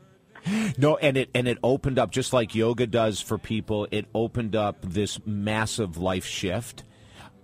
No, 0.79 0.97
and 0.97 1.17
it 1.17 1.29
and 1.35 1.49
it 1.49 1.59
opened 1.63 1.99
up 1.99 2.11
just 2.13 2.33
like 2.33 2.55
yoga 2.55 2.87
does 2.87 3.21
for 3.21 3.37
people. 3.37 3.89
It 3.91 4.07
opened 4.15 4.55
up 4.57 4.77
this 4.81 5.19
massive 5.27 5.99
life 5.99 6.25
shift. 6.25 6.85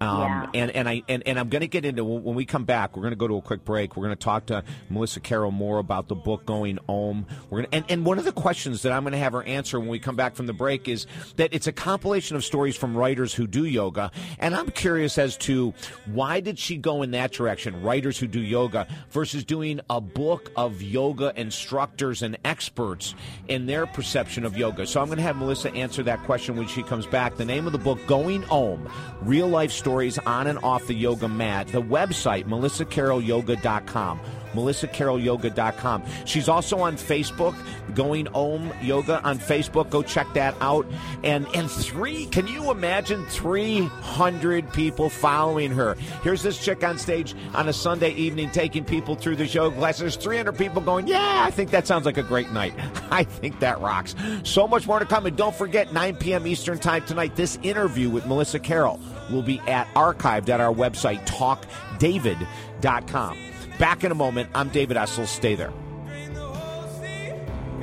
Um, 0.03 0.19
Yeah. 0.21 0.47
and, 0.55 0.71
and 0.73 0.89
I 0.89 1.03
and, 1.09 1.23
and 1.27 1.39
I'm 1.39 1.49
going 1.49 1.61
to 1.61 1.69
get 1.69 1.85
into 1.85 2.05
when 2.05 2.35
we 2.35 2.45
come 2.45 2.65
back. 2.65 2.97
We're 2.97 3.03
going 3.03 3.13
to 3.13 3.17
go 3.17 3.29
to 3.29 3.37
a 3.37 3.43
quick 3.43 3.65
break. 3.65 3.97
We're 3.97 4.05
going 4.05 4.17
to 4.17 4.25
talk 4.25 4.47
to 4.47 4.65
Melissa 4.91 5.21
Carroll 5.21 5.51
more 5.51 5.79
about 5.79 6.09
the 6.09 6.15
book 6.15 6.45
Going 6.47 6.79
Om. 6.89 7.27
We're 7.51 7.63
to, 7.63 7.75
and 7.75 7.85
and 7.89 8.05
one 8.05 8.19
of 8.19 8.25
the 8.25 8.33
questions 8.33 8.83
that 8.83 8.93
I'm 8.93 9.03
going 9.05 9.13
to 9.13 9.19
have 9.19 9.33
her 9.33 9.43
answer 9.45 9.79
when 9.79 9.89
we 9.89 9.99
come 9.99 10.17
back 10.17 10.35
from 10.35 10.47
the 10.47 10.53
break 10.53 10.89
is 10.89 11.07
that 11.37 11.53
it's 11.55 11.67
a 11.67 11.73
compilation 11.73 12.37
of 12.37 12.45
stories 12.45 12.77
from 12.77 12.97
writers 12.97 13.33
who 13.35 13.47
do 13.47 13.65
yoga, 13.65 14.11
and 14.39 14.55
I'm 14.55 14.71
curious 14.71 15.19
as 15.19 15.37
to 15.39 15.73
why 16.07 16.41
did 16.41 16.59
she 16.59 16.77
go 16.77 17.03
in 17.03 17.13
that 17.13 17.33
direction, 17.33 17.81
writers 17.83 18.19
who 18.19 18.27
do 18.27 18.41
yoga 18.41 18.89
versus 19.11 19.45
doing 19.45 19.81
a 19.89 20.01
book 20.01 20.51
of 20.57 20.83
yoga 20.83 21.33
instructors 21.37 22.23
and 22.23 22.37
experts 22.45 23.15
in 23.49 23.67
their 23.67 23.87
perception 23.87 24.45
of 24.45 24.57
yoga. 24.57 24.87
So 24.87 25.01
I'm 25.01 25.07
going 25.07 25.19
to 25.19 25.23
have 25.23 25.37
Melissa 25.37 25.73
answer 25.75 26.03
that 26.05 26.23
question 26.25 26.57
when 26.57 26.67
she 26.67 26.83
comes 26.83 27.07
back. 27.07 27.37
The 27.37 27.45
name 27.45 27.67
of 27.67 27.73
the 27.73 27.79
book, 27.79 27.99
Going 28.07 28.43
Home: 28.43 28.89
Real 29.23 29.49
Life 29.49 29.71
Stories 29.71 29.92
on 30.27 30.47
and 30.47 30.59
off 30.63 30.87
the 30.87 30.95
yoga 30.95 31.29
mat. 31.29 31.69
The 31.69 31.83
website, 31.83 32.47
melissacarrollyoga.com. 32.47 34.21
melissacarrollyoga.com. 34.53 36.03
She's 36.25 36.49
also 36.49 36.79
on 36.79 36.97
Facebook, 36.97 37.55
Going 37.95 38.29
Om 38.29 38.73
Yoga 38.83 39.23
on 39.23 39.39
Facebook. 39.39 39.91
Go 39.91 40.03
check 40.03 40.27
that 40.35 40.55
out. 40.61 40.87
And 41.23 41.47
and 41.55 41.71
three, 41.71 42.27
can 42.27 42.47
you 42.47 42.71
imagine 42.71 43.25
300 43.27 44.73
people 44.73 45.09
following 45.09 45.71
her? 45.73 45.95
Here's 46.23 46.43
this 46.43 46.63
chick 46.63 46.85
on 46.85 46.99
stage 46.99 47.35
on 47.55 47.69
a 47.69 47.73
Sunday 47.73 48.13
evening 48.13 48.51
taking 48.51 48.85
people 48.85 49.15
through 49.15 49.37
the 49.37 49.47
yoga 49.47 49.93
there's 49.99 50.17
300 50.17 50.57
people 50.57 50.81
going, 50.81 51.07
yeah, 51.07 51.43
I 51.45 51.51
think 51.51 51.71
that 51.71 51.87
sounds 51.87 52.07
like 52.07 52.17
a 52.17 52.23
great 52.23 52.51
night. 52.53 52.75
I 53.11 53.25
think 53.25 53.61
that 53.61 53.81
rocks. 53.81 54.15
So 54.45 54.67
much 54.67 54.87
more 54.87 54.99
to 54.99 55.07
come. 55.07 55.27
And 55.27 55.37
don't 55.37 55.55
forget, 55.55 55.93
9 55.93 56.17
p.m. 56.17 56.47
Eastern 56.47 56.79
Time 56.79 57.05
tonight, 57.05 57.37
this 57.37 57.59
interview 57.63 58.09
with 58.11 58.27
Melissa 58.27 58.59
Carroll 58.59 59.01
will 59.31 59.43
be 59.43 59.61
at 59.61 59.87
archived 59.95 60.49
at 60.49 60.61
our 60.61 60.73
website, 60.73 61.25
talkdavid.com. 61.27 63.39
Back 63.79 64.05
in 64.05 64.13
a 64.13 64.15
moment. 64.15 64.51
I'm 64.55 64.69
David 64.69 64.97
Essel. 64.97 65.27
Stay 65.27 65.55
there. 65.55 65.73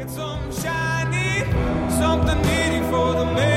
Something 0.08 0.52
shiny, 0.52 1.42
something 1.92 2.42
needy 2.42 2.80
for 2.90 3.14
the 3.14 3.26
main 3.26 3.49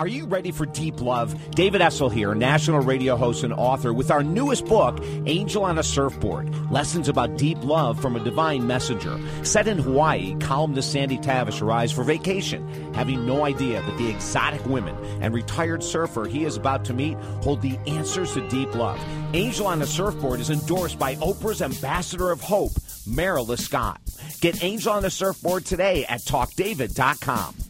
Are 0.00 0.08
you 0.08 0.24
ready 0.24 0.50
for 0.50 0.64
deep 0.64 1.02
love? 1.02 1.50
David 1.50 1.82
Essel 1.82 2.10
here, 2.10 2.34
national 2.34 2.80
radio 2.80 3.16
host 3.16 3.44
and 3.44 3.52
author, 3.52 3.92
with 3.92 4.10
our 4.10 4.22
newest 4.22 4.64
book, 4.64 4.98
Angel 5.26 5.62
on 5.62 5.78
a 5.78 5.82
Surfboard 5.82 6.48
Lessons 6.72 7.06
about 7.06 7.36
Deep 7.36 7.62
Love 7.62 8.00
from 8.00 8.16
a 8.16 8.24
Divine 8.24 8.66
Messenger. 8.66 9.20
Set 9.42 9.68
in 9.68 9.76
Hawaii, 9.76 10.34
columnist 10.40 10.90
Sandy 10.90 11.18
Tavish 11.18 11.60
arrives 11.60 11.92
for 11.92 12.02
vacation, 12.02 12.94
having 12.94 13.26
no 13.26 13.44
idea 13.44 13.82
that 13.82 13.98
the 13.98 14.08
exotic 14.08 14.64
women 14.64 14.96
and 15.20 15.34
retired 15.34 15.82
surfer 15.82 16.24
he 16.24 16.46
is 16.46 16.56
about 16.56 16.82
to 16.86 16.94
meet 16.94 17.18
hold 17.42 17.60
the 17.60 17.76
answers 17.86 18.32
to 18.32 18.48
deep 18.48 18.74
love. 18.74 18.98
Angel 19.34 19.66
on 19.66 19.82
a 19.82 19.86
Surfboard 19.86 20.40
is 20.40 20.48
endorsed 20.48 20.98
by 20.98 21.16
Oprah's 21.16 21.60
Ambassador 21.60 22.30
of 22.30 22.40
Hope, 22.40 22.72
Meryl 23.06 23.54
Scott. 23.58 24.00
Get 24.40 24.64
Angel 24.64 24.94
on 24.94 25.04
a 25.04 25.10
Surfboard 25.10 25.66
today 25.66 26.06
at 26.06 26.22
talkdavid.com. 26.22 27.69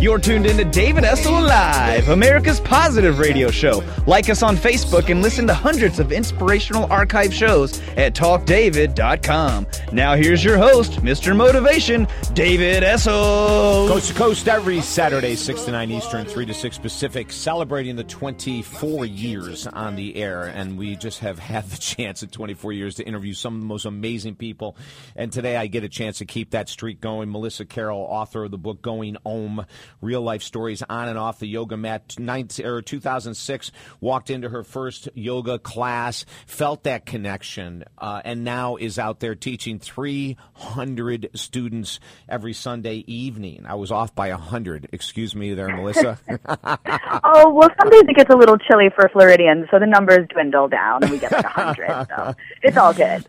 You're 0.00 0.18
tuned 0.18 0.46
in 0.46 0.56
to 0.56 0.64
David 0.64 1.04
Essel 1.04 1.46
Live, 1.46 2.08
America's 2.08 2.58
positive 2.58 3.18
radio 3.18 3.50
show. 3.50 3.84
Like 4.06 4.30
us 4.30 4.42
on 4.42 4.56
Facebook 4.56 5.10
and 5.10 5.20
listen 5.20 5.46
to 5.46 5.52
hundreds 5.52 5.98
of 5.98 6.10
inspirational 6.10 6.90
archive 6.90 7.34
shows 7.34 7.78
at 7.98 8.14
talkdavid.com. 8.14 9.66
Now 9.92 10.14
here's 10.14 10.42
your 10.42 10.56
host, 10.56 10.92
Mr. 11.02 11.36
Motivation, 11.36 12.08
David 12.32 12.82
Essel. 12.82 13.88
Coast 13.88 14.08
to 14.08 14.14
coast 14.14 14.48
every 14.48 14.80
Saturday, 14.80 15.36
6 15.36 15.64
to 15.64 15.72
9 15.72 15.90
Eastern, 15.90 16.24
3 16.24 16.46
to 16.46 16.54
6 16.54 16.78
Pacific, 16.78 17.30
celebrating 17.30 17.96
the 17.96 18.04
24 18.04 19.04
years 19.04 19.66
on 19.66 19.96
the 19.96 20.16
air. 20.16 20.44
And 20.44 20.78
we 20.78 20.96
just 20.96 21.18
have 21.18 21.38
had 21.38 21.68
the 21.68 21.76
chance 21.78 22.22
in 22.22 22.30
24 22.30 22.72
years 22.72 22.94
to 22.94 23.04
interview 23.06 23.34
some 23.34 23.56
of 23.56 23.60
the 23.60 23.66
most 23.66 23.84
amazing 23.84 24.36
people. 24.36 24.78
And 25.14 25.30
today 25.30 25.58
I 25.58 25.66
get 25.66 25.84
a 25.84 25.90
chance 25.90 26.18
to 26.18 26.24
keep 26.24 26.52
that 26.52 26.70
streak 26.70 27.02
going. 27.02 27.30
Melissa 27.30 27.66
Carroll, 27.66 28.00
author 28.00 28.44
of 28.44 28.50
the 28.50 28.56
book 28.56 28.80
Going 28.80 29.18
Om, 29.26 29.66
real 30.00 30.22
life 30.22 30.42
stories 30.42 30.82
on 30.88 31.08
and 31.08 31.18
off 31.18 31.38
the 31.38 31.46
yoga 31.46 31.76
mat. 31.76 32.14
19, 32.18 32.66
or 32.66 32.82
2006, 32.82 33.70
walked 34.00 34.30
into 34.30 34.48
her 34.48 34.62
first 34.62 35.08
yoga 35.14 35.58
class, 35.58 36.24
felt 36.46 36.84
that 36.84 37.06
connection, 37.06 37.84
uh, 37.98 38.20
and 38.24 38.44
now 38.44 38.76
is 38.76 38.98
out 38.98 39.20
there 39.20 39.34
teaching 39.34 39.78
300 39.78 41.30
students 41.34 42.00
every 42.28 42.52
Sunday 42.52 43.04
evening. 43.06 43.64
I 43.66 43.74
was 43.74 43.90
off 43.90 44.14
by 44.14 44.30
100. 44.30 44.88
Excuse 44.92 45.34
me 45.34 45.54
there, 45.54 45.68
Melissa. 45.68 46.18
Oh, 47.22 47.50
well, 47.52 47.68
sometimes 47.80 48.04
it 48.08 48.16
gets 48.16 48.32
a 48.32 48.36
little 48.36 48.56
chilly 48.58 48.88
for 48.94 49.08
Floridians, 49.10 49.66
so 49.70 49.78
the 49.78 49.86
numbers 49.86 50.26
dwindle 50.32 50.68
down 50.68 51.02
and 51.02 51.10
we 51.12 51.18
get 51.18 51.30
like 51.32 51.44
100. 51.56 52.06
So 52.16 52.34
it's 52.62 52.76
all 52.76 52.92
good. 52.92 53.24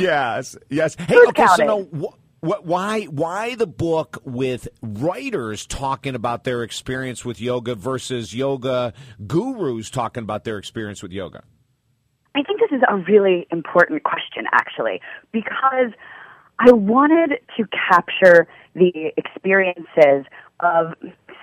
yes, 0.00 0.56
yes. 0.68 0.96
Hey, 1.06 1.14
Who's 1.14 1.28
okay, 1.28 1.46
so 1.46 1.56
counting? 1.56 1.66
now, 2.00 2.08
wh- 2.08 2.14
wh- 2.40 2.64
why 2.64 3.04
why 3.04 3.54
the 3.54 3.66
book 3.66 4.22
with 4.24 4.68
writers 4.82 5.66
talking 5.66 6.14
about 6.14 6.44
their 6.44 6.62
experience 6.62 7.24
with 7.24 7.40
yoga 7.40 7.74
versus 7.74 8.34
yoga 8.34 8.92
gurus 9.26 9.90
talking 9.90 10.22
about 10.22 10.44
their 10.44 10.58
experience 10.58 11.02
with 11.02 11.12
yoga? 11.12 11.42
I 12.34 12.42
think 12.42 12.60
this 12.60 12.76
is 12.76 12.82
a 12.88 12.96
really 13.10 13.46
important 13.50 14.02
question, 14.02 14.44
actually, 14.52 15.00
because 15.32 15.92
I 16.58 16.72
wanted 16.72 17.38
to 17.56 17.64
capture 17.88 18.46
the 18.74 19.12
experiences 19.16 20.26
of, 20.60 20.92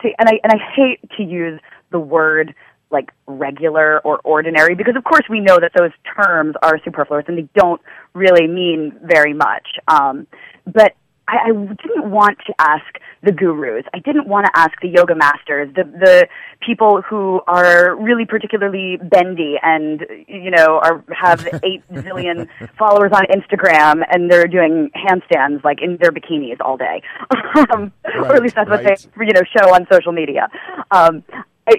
see, 0.01 0.13
and 0.19 0.29
I 0.29 0.39
and 0.43 0.53
I 0.53 0.57
hate 0.75 1.00
to 1.17 1.23
use 1.23 1.59
the 1.91 2.00
word 2.00 2.53
like 2.93 3.12
regular 3.27 4.00
or 4.01 4.21
ordinary 4.23 4.75
because, 4.75 4.95
of 4.95 5.03
course, 5.03 5.23
we 5.29 5.39
know 5.39 5.59
that 5.59 5.71
those 5.77 5.91
terms 6.15 6.55
are 6.62 6.79
superfluous 6.83 7.25
and 7.27 7.38
they 7.38 7.50
don't 7.55 7.81
really 8.13 8.47
mean 8.47 8.97
very 9.03 9.33
much. 9.33 9.67
Um, 9.88 10.27
but 10.65 10.95
I, 11.27 11.38
I 11.45 11.51
didn't 11.51 12.12
want 12.12 12.38
to 12.47 12.53
ask 12.59 12.85
the 13.21 13.31
gurus. 13.31 13.85
I 13.93 14.00
didn't 14.00 14.27
want 14.27 14.45
to 14.45 14.51
ask 14.55 14.71
the 14.81 14.89
yoga 14.89 15.15
masters, 15.15 15.73
the 15.75 15.83
the 15.83 16.27
people 16.65 17.01
who 17.01 17.41
are 17.47 17.95
really 17.95 18.25
particularly 18.25 18.97
bendy 18.97 19.55
and 19.62 20.05
you 20.27 20.51
know 20.51 20.79
are 20.83 21.03
have 21.15 21.47
eight 21.63 21.83
zillion 21.91 22.47
followers 22.77 23.12
on 23.13 23.23
Instagram 23.27 24.03
and 24.12 24.29
they're 24.29 24.47
doing 24.47 24.89
handstands 24.95 25.63
like 25.63 25.81
in 25.81 25.97
their 25.97 26.12
bikinis 26.12 26.57
all 26.59 26.77
day, 26.77 27.01
um, 27.71 27.91
or 28.15 28.35
at 28.35 28.41
least 28.41 28.55
that's 28.55 28.69
what 28.69 28.83
right. 28.83 29.07
they 29.17 29.25
you 29.25 29.33
know 29.33 29.43
show 29.57 29.73
on 29.73 29.88
social 29.91 30.12
media. 30.12 30.50
Um, 30.91 31.23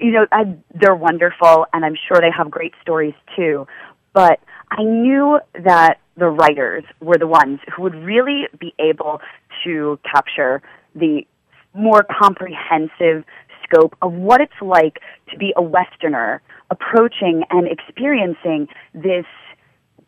you 0.01 0.11
know, 0.11 0.25
I, 0.31 0.55
they're 0.73 0.95
wonderful, 0.95 1.65
and 1.73 1.85
I'm 1.85 1.95
sure 2.07 2.19
they 2.19 2.31
have 2.35 2.49
great 2.49 2.73
stories 2.81 3.13
too. 3.35 3.67
But 4.13 4.39
I 4.71 4.83
knew 4.83 5.39
that 5.63 5.99
the 6.17 6.27
writers 6.27 6.83
were 7.01 7.17
the 7.17 7.27
ones 7.27 7.59
who 7.75 7.83
would 7.83 7.95
really 7.95 8.47
be 8.59 8.73
able 8.79 9.21
to 9.63 9.99
capture 10.09 10.61
the 10.95 11.25
more 11.73 12.05
comprehensive 12.09 13.25
scope 13.63 13.95
of 14.01 14.13
what 14.13 14.41
it's 14.41 14.53
like 14.61 14.99
to 15.29 15.37
be 15.37 15.53
a 15.57 15.61
Westerner 15.61 16.41
approaching 16.71 17.43
and 17.49 17.67
experiencing 17.67 18.67
this 18.93 19.25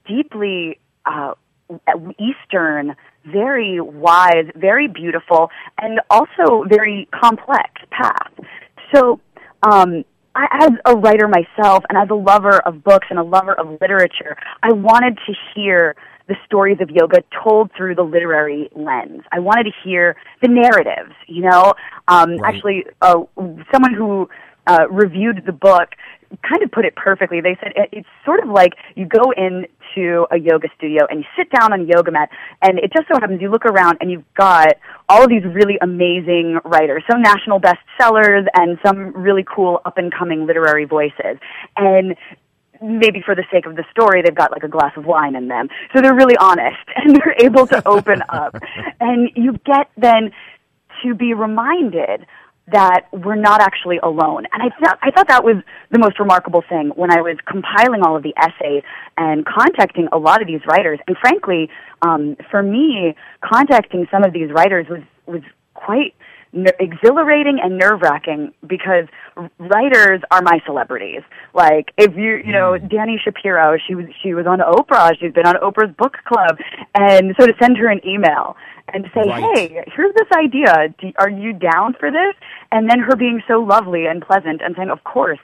deeply 0.08 0.80
uh, 1.06 1.34
Eastern, 2.18 2.96
very 3.26 3.82
wise, 3.82 4.46
very 4.56 4.88
beautiful, 4.88 5.50
and 5.82 6.00
also 6.10 6.64
very 6.68 7.10
complex 7.14 7.70
path. 7.92 8.32
So, 8.96 9.20
um, 9.64 10.04
I, 10.36 10.48
as 10.62 10.70
a 10.86 10.96
writer 10.96 11.28
myself, 11.28 11.84
and 11.90 11.98
as 11.98 12.10
a 12.10 12.16
lover 12.16 12.60
of 12.60 12.84
books 12.84 13.08
and 13.10 13.18
a 13.18 13.24
lover 13.24 13.54
of 13.54 13.80
literature, 13.82 14.38
I 14.62 14.72
wanted 14.72 15.18
to 15.26 15.34
hear 15.56 15.96
the 16.28 16.36
stories 16.46 16.78
of 16.82 16.90
yoga 16.90 17.24
told 17.44 17.72
through 17.76 17.96
the 17.96 18.04
literary 18.04 18.70
lens. 18.76 19.22
I 19.32 19.40
wanted 19.40 19.64
to 19.64 19.72
hear 19.84 20.16
the 20.42 20.50
narratives. 20.50 21.14
You 21.28 21.44
know, 21.50 21.74
um, 22.08 22.38
Right. 22.38 22.54
actually, 22.54 22.86
uh, 23.02 23.24
someone 23.72 23.94
who 23.94 24.30
uh, 24.68 24.88
reviewed 24.90 25.44
the 25.46 25.54
book 25.54 25.90
kind 26.42 26.64
of 26.64 26.72
put 26.72 26.86
it 26.86 26.96
perfectly. 26.96 27.42
They 27.42 27.58
said 27.62 27.74
it, 27.76 27.90
it's 27.92 28.08
sort 28.26 28.42
of 28.44 28.50
like 28.50 28.74
you 28.96 29.06
go 29.06 29.32
into 29.32 30.26
a 30.32 30.38
yoga 30.38 30.68
studio 30.78 31.06
and 31.10 31.20
you 31.20 31.26
sit 31.38 31.50
down 31.52 31.74
on 31.74 31.82
a 31.82 31.84
yoga 31.84 32.12
mat, 32.12 32.30
and 32.62 32.80
it 32.80 32.92
just 32.94 33.08
so 33.08 33.20
happens 33.20 33.42
you 33.42 33.50
look 33.50 33.66
around 33.66 33.98
and 34.02 34.12
you've 34.12 34.34
got 34.34 34.76
all 35.10 35.24
of 35.24 35.30
these 35.30 35.44
really 35.44 35.78
amazing 35.82 36.60
writers, 36.66 37.04
some 37.10 37.22
national 37.22 37.60
bestsellers 37.60 38.46
and 38.54 38.78
some 38.86 39.14
really 39.14 39.44
cool 39.44 39.82
up 39.86 39.98
and 39.98 40.14
coming 40.14 40.46
literary 40.46 40.86
voices. 40.86 41.38
And 41.76 42.16
maybe 42.82 43.22
for 43.26 43.36
the 43.36 43.44
sake 43.52 43.66
of 43.66 43.76
the 43.76 43.84
story, 43.92 44.22
they've 44.22 44.36
got 44.36 44.52
like 44.52 44.64
a 44.64 44.68
glass 44.68 44.92
of 44.98 45.06
wine 45.06 45.36
in 45.36 45.48
them. 45.48 45.70
So 45.94 46.02
they're 46.02 46.16
really 46.16 46.38
honest 46.38 46.78
and 46.96 47.16
they're 47.16 47.36
able 47.40 47.68
to 47.68 47.88
open 47.88 48.22
up. 48.30 48.56
And 49.00 49.30
you 49.36 49.54
get 49.64 49.90
then 49.96 50.32
to 51.04 51.14
be 51.14 51.34
reminded 51.34 52.26
that 52.72 53.08
we're 53.14 53.36
not 53.36 53.62
actually 53.62 53.98
alone. 54.04 54.46
And 54.52 54.62
I 54.62 54.70
thought, 54.80 55.00
I 55.02 55.12
thought 55.12 55.28
that 55.30 55.44
was 55.44 55.56
the 55.92 56.00
most 56.00 56.20
remarkable 56.20 56.64
thing 56.68 56.92
when 56.96 57.12
I 57.12 57.22
was 57.22 57.38
compiling 57.46 58.02
all 58.04 58.18
of 58.18 58.24
the 58.24 58.34
essays 58.38 58.84
and 59.16 59.46
contacting 59.46 60.10
a 60.12 60.18
lot 60.18 60.42
of 60.42 60.48
these 60.48 60.62
writers. 60.68 61.00
And 61.08 61.16
frankly, 61.18 61.70
um, 62.02 62.36
for 62.52 62.62
me, 62.62 63.16
contacting 63.42 64.08
some 64.12 64.24
of 64.24 64.34
these 64.34 64.52
writers 64.52 64.88
was, 64.90 65.02
was 65.26 65.42
quite 65.76 66.14
ner- 66.52 66.76
exhilarating 66.80 67.60
and 67.64 67.78
nerve 67.78 68.02
wracking 68.02 68.52
because 68.68 69.08
writers 69.60 70.22
are 70.32 70.42
my 70.42 70.60
celebrities. 70.66 71.22
Like 71.54 71.94
if 71.98 72.16
you 72.16 72.42
you 72.44 72.52
know 72.52 72.78
Dani 72.78 73.16
Shapiro, 73.24 73.78
she 73.88 73.96
was 73.96 74.06
she 74.22 74.34
was 74.34 74.46
on 74.46 74.60
Oprah. 74.60 75.18
She's 75.20 75.34
been 75.34 75.46
on 75.46 75.56
Oprah's 75.56 75.96
book 75.96 76.18
club, 76.26 76.58
and 76.96 77.36
so 77.40 77.48
to 77.48 77.54
send 77.62 77.78
her 77.78 77.88
an 77.88 78.02
email 78.06 78.56
and 78.94 79.06
say, 79.14 79.22
Right. 79.28 79.44
hey, 79.56 79.84
here's 79.96 80.14
this 80.16 80.28
idea. 80.38 80.94
Do, 81.00 81.12
are 81.18 81.30
you 81.30 81.54
down 81.54 81.94
for 82.00 82.10
this? 82.12 82.34
And 82.72 82.90
then 82.90 83.00
her 83.00 83.16
being 83.16 83.42
so 83.48 83.60
lovely 83.62 84.06
and 84.06 84.22
pleasant 84.22 84.62
and 84.62 84.76
saying, 84.76 84.90
of 84.90 85.04
course, 85.04 85.40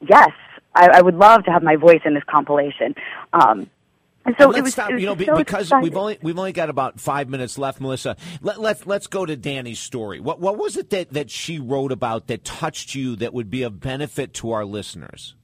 yes. 0.00 0.30
I, 0.76 0.88
I 0.94 1.02
would 1.02 1.14
love 1.14 1.44
to 1.44 1.52
have 1.52 1.62
my 1.62 1.76
voice 1.76 2.00
in 2.04 2.14
this 2.14 2.24
compilation. 2.28 2.94
Um, 3.32 3.70
and 4.26 4.34
so 4.38 4.46
And 4.46 4.52
let's 4.54 4.58
it 4.58 4.62
was, 4.62 4.72
stop, 4.72 4.90
it 4.90 5.00
you 5.00 5.06
know, 5.06 5.14
be- 5.14 5.26
so 5.26 5.36
because 5.36 5.66
exciting. 5.66 5.82
we've 5.82 5.96
only 5.96 6.18
we've 6.22 6.38
only 6.38 6.52
got 6.52 6.70
about 6.70 6.98
five 6.98 7.28
minutes 7.28 7.58
left, 7.58 7.80
Melissa. 7.80 8.16
Let, 8.40 8.58
let's 8.60 8.86
let's 8.86 9.06
go 9.06 9.26
to 9.26 9.36
Dani's 9.36 9.78
story. 9.78 10.18
What 10.18 10.40
what 10.40 10.56
was 10.56 10.76
it 10.78 10.90
that, 10.90 11.12
that 11.12 11.30
she 11.30 11.58
wrote 11.58 11.92
about 11.92 12.26
that 12.28 12.42
touched 12.42 12.94
you 12.94 13.16
that 13.16 13.34
would 13.34 13.50
be 13.50 13.62
of 13.62 13.80
benefit 13.80 14.32
to 14.34 14.50
our 14.52 14.64
listeners? 14.64 15.34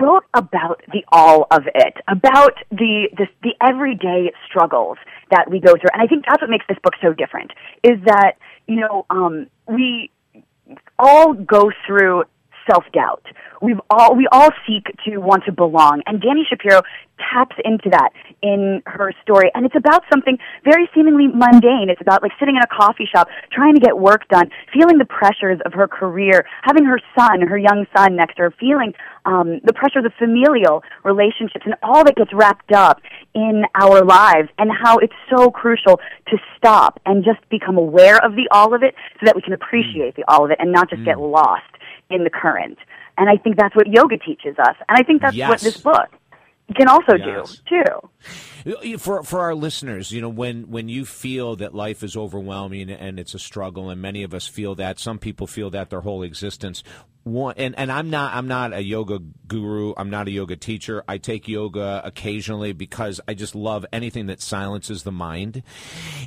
Wrote 0.00 0.24
about 0.34 0.82
the 0.92 1.04
all 1.10 1.46
of 1.50 1.62
it, 1.74 1.94
about 2.08 2.54
the, 2.70 3.08
the 3.16 3.26
the 3.42 3.54
everyday 3.60 4.32
struggles 4.48 4.98
that 5.30 5.50
we 5.50 5.60
go 5.60 5.72
through, 5.72 5.90
and 5.92 6.02
I 6.02 6.06
think 6.06 6.24
that's 6.26 6.40
what 6.40 6.50
makes 6.50 6.66
this 6.68 6.78
book 6.82 6.94
so 7.02 7.12
different. 7.12 7.52
Is 7.82 7.98
that 8.06 8.32
you 8.66 8.76
know 8.76 9.06
um, 9.10 9.46
we 9.66 10.10
all 10.98 11.34
go 11.34 11.70
through 11.86 12.24
self 12.70 12.84
doubt. 12.92 13.24
we've 13.60 13.80
all 13.90 14.14
we 14.16 14.26
all 14.32 14.50
seek 14.66 14.86
to 15.04 15.18
want 15.18 15.44
to 15.44 15.52
belong, 15.52 16.02
and 16.06 16.20
Dani 16.20 16.42
Shapiro 16.48 16.82
taps 17.32 17.56
into 17.64 17.88
that 17.90 18.10
in 18.42 18.82
her 18.86 19.12
story, 19.22 19.50
and 19.54 19.64
it's 19.64 19.76
about 19.76 20.02
something 20.10 20.38
very 20.64 20.88
seemingly 20.94 21.28
mundane. 21.28 21.88
It's 21.88 22.00
about 22.00 22.22
like 22.22 22.32
sitting 22.38 22.56
in 22.56 22.62
a 22.62 22.66
coffee 22.66 23.08
shop, 23.12 23.28
trying 23.52 23.74
to 23.74 23.80
get 23.80 23.98
work 23.98 24.28
done, 24.28 24.50
feeling 24.72 24.98
the 24.98 25.04
pressures 25.04 25.60
of 25.64 25.72
her 25.72 25.86
career, 25.86 26.44
having 26.62 26.84
her 26.84 27.00
son, 27.16 27.40
her 27.42 27.58
young 27.58 27.86
son 27.96 28.16
next 28.16 28.36
to 28.36 28.42
her, 28.42 28.54
feeling 28.58 28.92
um, 29.24 29.60
the 29.64 29.72
pressures 29.72 30.04
of 30.04 30.10
the 30.10 30.18
familial 30.18 30.82
relationships, 31.04 31.64
and 31.64 31.74
all 31.82 32.04
that 32.04 32.16
gets 32.16 32.32
wrapped 32.32 32.72
up 32.72 33.00
in 33.34 33.62
our 33.80 34.04
lives, 34.04 34.48
and 34.58 34.70
how 34.72 34.98
it's 34.98 35.14
so 35.30 35.50
crucial 35.50 36.00
to 36.28 36.36
stop 36.56 37.00
and 37.06 37.24
just 37.24 37.38
become 37.48 37.76
aware 37.76 38.22
of 38.24 38.34
the 38.34 38.48
all 38.50 38.74
of 38.74 38.82
it, 38.82 38.94
so 39.20 39.26
that 39.26 39.36
we 39.36 39.42
can 39.42 39.52
appreciate 39.52 40.16
the 40.16 40.24
all 40.26 40.44
of 40.44 40.50
it, 40.50 40.58
and 40.58 40.72
not 40.72 40.90
just 40.90 41.04
get 41.04 41.20
lost 41.20 41.62
in 42.12 42.24
the 42.24 42.30
current. 42.30 42.78
And 43.18 43.28
I 43.28 43.36
think 43.36 43.56
that's 43.56 43.76
what 43.76 43.86
yoga 43.88 44.16
teaches 44.18 44.58
us, 44.58 44.76
and 44.88 44.98
I 44.98 45.02
think 45.02 45.20
that's 45.20 45.36
what 45.36 45.60
this 45.60 45.76
book 45.76 46.08
can 46.76 46.88
also 46.88 47.16
Yes. 47.16 47.60
do 47.68 47.82
too. 47.84 48.08
For 48.98 49.22
for 49.22 49.40
our 49.40 49.54
listeners, 49.54 50.12
you 50.12 50.20
know, 50.20 50.28
when 50.28 50.70
when 50.70 50.88
you 50.88 51.04
feel 51.04 51.56
that 51.56 51.74
life 51.74 52.02
is 52.02 52.16
overwhelming 52.16 52.90
and 52.90 53.18
it's 53.18 53.34
a 53.34 53.38
struggle, 53.38 53.90
and 53.90 54.00
many 54.00 54.22
of 54.22 54.34
us 54.34 54.46
feel 54.46 54.74
that, 54.76 54.98
some 54.98 55.18
people 55.18 55.46
feel 55.46 55.70
that 55.70 55.90
their 55.90 56.00
whole 56.00 56.22
existence. 56.22 56.82
One, 57.24 57.54
and 57.56 57.78
and 57.78 57.92
I'm 57.92 58.10
not 58.10 58.34
I'm 58.34 58.48
not 58.48 58.72
a 58.72 58.82
yoga 58.82 59.20
guru. 59.46 59.94
I'm 59.96 60.10
not 60.10 60.26
a 60.26 60.32
yoga 60.32 60.56
teacher. 60.56 61.04
I 61.06 61.18
take 61.18 61.46
yoga 61.46 62.02
occasionally 62.04 62.72
because 62.72 63.20
I 63.28 63.34
just 63.34 63.54
love 63.54 63.86
anything 63.92 64.26
that 64.26 64.40
silences 64.40 65.04
the 65.04 65.12
mind. 65.12 65.62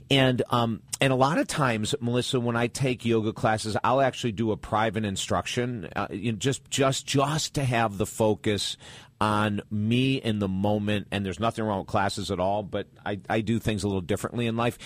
And 0.10 0.42
um 0.52 0.82
and 1.02 1.12
a 1.12 1.18
lot 1.18 1.38
of 1.38 1.48
times, 1.48 1.96
Melissa, 2.00 2.40
when 2.40 2.56
I 2.56 2.68
take 2.68 3.04
yoga 3.04 3.34
classes, 3.34 3.76
I'll 3.84 4.00
actually 4.00 4.32
do 4.32 4.52
a 4.52 4.58
private 4.58 5.04
instruction, 5.04 5.90
uh, 5.98 6.08
you 6.12 6.32
know, 6.32 6.38
just 6.38 6.70
just 6.70 7.06
just 7.06 7.56
to 7.56 7.66
have 7.66 7.98
the 7.98 8.06
focus 8.06 8.78
on 9.22 9.62
me 9.72 10.16
in 10.16 10.40
the 10.40 10.48
moment 10.48 11.08
and 11.12 11.26
there's 11.26 11.40
nothing 11.40 11.64
wrong 11.66 11.80
with 11.80 11.88
classes 11.88 12.32
at 12.32 12.40
all 12.40 12.64
but 12.64 12.88
I, 13.06 13.20
I 13.30 13.42
do 13.42 13.60
things 13.60 13.84
a 13.84 13.88
little 13.88 14.02
differently 14.02 14.48
in 14.48 14.58
life 14.58 14.78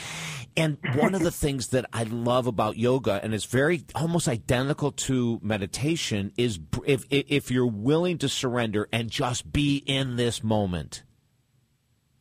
and 0.55 0.77
one 0.95 1.15
of 1.15 1.21
the 1.21 1.31
things 1.45 1.67
that 1.67 1.85
i 1.93 2.03
love 2.03 2.45
about 2.47 2.77
yoga 2.77 3.19
and 3.23 3.33
it's 3.33 3.45
very 3.45 3.83
almost 3.95 4.27
identical 4.27 4.91
to 4.91 5.39
meditation 5.41 6.31
is 6.37 6.59
if 6.85 7.05
if 7.09 7.49
you're 7.49 7.65
willing 7.65 8.17
to 8.19 8.29
surrender 8.29 8.87
and 8.91 9.09
just 9.09 9.51
be 9.51 9.77
in 9.85 10.15
this 10.15 10.43
moment 10.43 11.03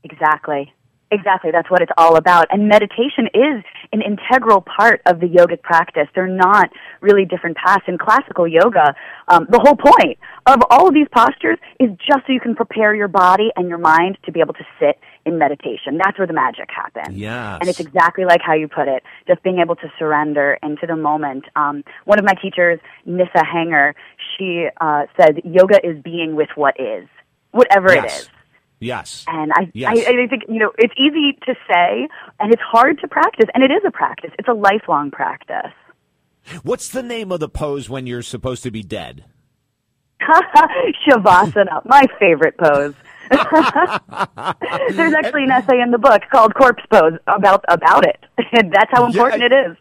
Exactly. 0.04 0.72
Exactly. 1.10 1.50
That's 1.50 1.70
what 1.70 1.80
it's 1.80 1.92
all 1.96 2.16
about. 2.16 2.46
And 2.50 2.68
meditation 2.68 3.28
is 3.32 3.64
an 3.92 4.02
integral 4.02 4.60
part 4.60 5.00
of 5.06 5.20
the 5.20 5.26
yogic 5.26 5.62
practice. 5.62 6.06
They're 6.14 6.26
not 6.26 6.70
really 7.00 7.24
different 7.24 7.56
paths. 7.56 7.84
In 7.88 7.96
classical 7.96 8.46
yoga, 8.46 8.94
um, 9.28 9.46
the 9.48 9.58
whole 9.58 9.76
point 9.76 10.18
of 10.46 10.60
all 10.70 10.86
of 10.86 10.94
these 10.94 11.06
postures 11.14 11.58
is 11.80 11.90
just 12.06 12.26
so 12.26 12.32
you 12.32 12.40
can 12.40 12.54
prepare 12.54 12.94
your 12.94 13.08
body 13.08 13.50
and 13.56 13.68
your 13.68 13.78
mind 13.78 14.18
to 14.26 14.32
be 14.32 14.40
able 14.40 14.52
to 14.54 14.64
sit 14.78 14.98
in 15.24 15.38
meditation. 15.38 15.96
That's 15.96 16.18
where 16.18 16.26
the 16.26 16.34
magic 16.34 16.68
happens. 16.74 17.16
Yes. 17.16 17.58
And 17.60 17.70
it's 17.70 17.80
exactly 17.80 18.26
like 18.26 18.40
how 18.42 18.54
you 18.54 18.68
put 18.68 18.88
it, 18.88 19.02
just 19.26 19.42
being 19.42 19.60
able 19.60 19.76
to 19.76 19.90
surrender 19.98 20.58
into 20.62 20.86
the 20.86 20.96
moment. 20.96 21.44
Um, 21.56 21.84
one 22.04 22.18
of 22.18 22.24
my 22.24 22.34
teachers, 22.34 22.80
Nissa 23.06 23.44
Hanger, 23.44 23.94
she 24.36 24.68
uh, 24.80 25.06
said, 25.18 25.40
yoga 25.44 25.78
is 25.82 26.02
being 26.02 26.36
with 26.36 26.50
what 26.54 26.78
is, 26.78 27.08
whatever 27.52 27.92
it 27.92 28.04
yes 28.04 28.20
is. 28.22 28.28
Yes 28.80 29.24
And 29.28 29.52
I, 29.54 29.70
Yes. 29.74 29.90
I, 30.06 30.10
I 30.22 30.26
think, 30.28 30.44
you 30.48 30.58
know, 30.58 30.72
it's 30.78 30.94
easy 30.96 31.38
to 31.46 31.54
say 31.70 32.08
and 32.40 32.52
it's 32.52 32.62
hard 32.62 33.00
to 33.00 33.08
practice. 33.08 33.46
And 33.54 33.62
it 33.64 33.70
is 33.70 33.82
a 33.86 33.90
practice. 33.90 34.30
It's 34.38 34.48
a 34.48 34.54
lifelong 34.54 35.10
practice. 35.10 35.72
what's 36.62 36.88
the 36.88 37.02
name 37.02 37.32
of 37.32 37.40
the 37.40 37.48
pose 37.48 37.88
when 37.90 38.06
you're 38.06 38.22
supposed 38.22 38.62
to 38.62 38.70
be 38.70 38.82
dead 38.82 39.24
Shavasana, 41.08 41.84
my 41.84 42.02
favorite 42.18 42.56
pose. 42.58 42.94
There's 43.30 45.14
actually 45.14 45.44
an 45.44 45.50
essay 45.50 45.80
in 45.80 45.90
the 45.90 45.98
book 45.98 46.22
called 46.30 46.54
Corpse 46.54 46.82
Pose 46.90 47.14
about, 47.26 47.64
about 47.68 48.04
it. 48.06 48.24
And 48.52 48.72
that's 48.76 48.90
how 48.90 49.06
important 49.06 49.42
Yeah, 49.42 49.46
it 49.46 49.70
is. 49.70 49.76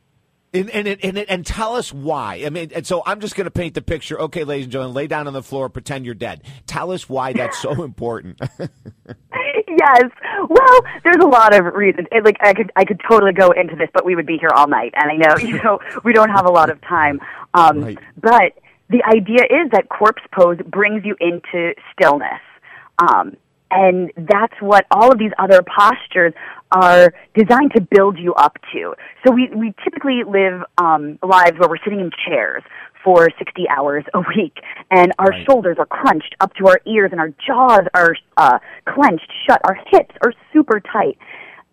And 0.53 0.69
and 0.69 0.87
and, 0.87 1.17
and 1.17 1.45
tell 1.45 1.75
us 1.75 1.93
why. 1.93 2.43
I 2.45 2.49
mean, 2.49 2.71
and 2.73 2.87
so 2.87 3.03
I'm 3.05 3.19
just 3.19 3.35
going 3.35 3.45
to 3.45 3.51
paint 3.51 3.73
the 3.73 3.81
picture. 3.81 4.19
Okay, 4.21 4.43
ladies 4.45 4.65
and 4.65 4.71
gentlemen, 4.71 4.95
lay 4.95 5.07
down 5.07 5.27
on 5.27 5.33
the 5.33 5.43
floor, 5.43 5.67
pretend 5.67 6.05
you're 6.05 6.15
dead. 6.15 6.41
Tell 6.65 6.91
us 6.91 7.09
why 7.09 7.33
that's 7.33 7.59
so 7.59 7.83
important. 7.83 8.39
yes. 8.59 10.03
Well, 10.49 10.79
there's 11.03 11.21
a 11.21 11.27
lot 11.27 11.53
of 11.53 11.65
reasons. 11.75 12.07
It, 12.11 12.23
like 12.23 12.37
I 12.41 12.53
could 12.53 12.71
I 12.77 12.85
could 12.85 13.01
totally 13.09 13.33
go 13.33 13.51
into 13.51 13.75
this, 13.75 13.89
but 13.93 14.05
we 14.05 14.15
would 14.15 14.25
be 14.25 14.37
here 14.37 14.51
all 14.55 14.67
night, 14.67 14.93
and 14.95 15.11
I 15.11 15.15
know 15.17 15.37
you 15.37 15.61
know 15.61 15.79
we 16.03 16.13
don't 16.13 16.29
have 16.29 16.45
a 16.45 16.51
lot 16.51 16.69
of 16.69 16.79
time. 16.81 17.19
Um, 17.53 17.81
Right. 17.83 17.99
But 18.15 18.53
the 18.89 19.03
idea 19.03 19.43
is 19.43 19.69
that 19.73 19.89
corpse 19.89 20.23
pose 20.33 20.59
brings 20.65 21.03
you 21.03 21.15
into 21.19 21.73
stillness. 21.91 22.39
Um, 22.99 23.35
and 23.71 24.11
that's 24.17 24.53
what 24.61 24.85
all 24.91 25.11
of 25.11 25.19
these 25.19 25.31
other 25.39 25.61
postures 25.61 26.33
are 26.71 27.13
designed 27.35 27.71
to 27.75 27.81
build 27.81 28.17
you 28.17 28.33
up 28.33 28.57
to. 28.73 28.93
So 29.25 29.31
we, 29.33 29.49
we 29.55 29.73
typically 29.83 30.23
live 30.27 30.61
um, 30.77 31.17
lives 31.23 31.57
where 31.59 31.69
we're 31.69 31.83
sitting 31.83 31.99
in 31.99 32.11
chairs 32.27 32.63
for 33.03 33.29
60 33.37 33.69
hours 33.69 34.03
a 34.13 34.19
week, 34.35 34.57
and 34.91 35.13
our 35.19 35.27
Right. 35.29 35.45
shoulders 35.49 35.77
are 35.79 35.85
crunched 35.85 36.35
up 36.41 36.53
to 36.55 36.67
our 36.67 36.79
ears, 36.85 37.11
and 37.11 37.21
our 37.21 37.29
jaws 37.45 37.87
are 37.93 38.15
uh, 38.35 38.59
clenched 38.85 39.31
shut. 39.47 39.61
Our 39.63 39.77
hips 39.91 40.15
are 40.25 40.33
super 40.51 40.81
tight. 40.81 41.17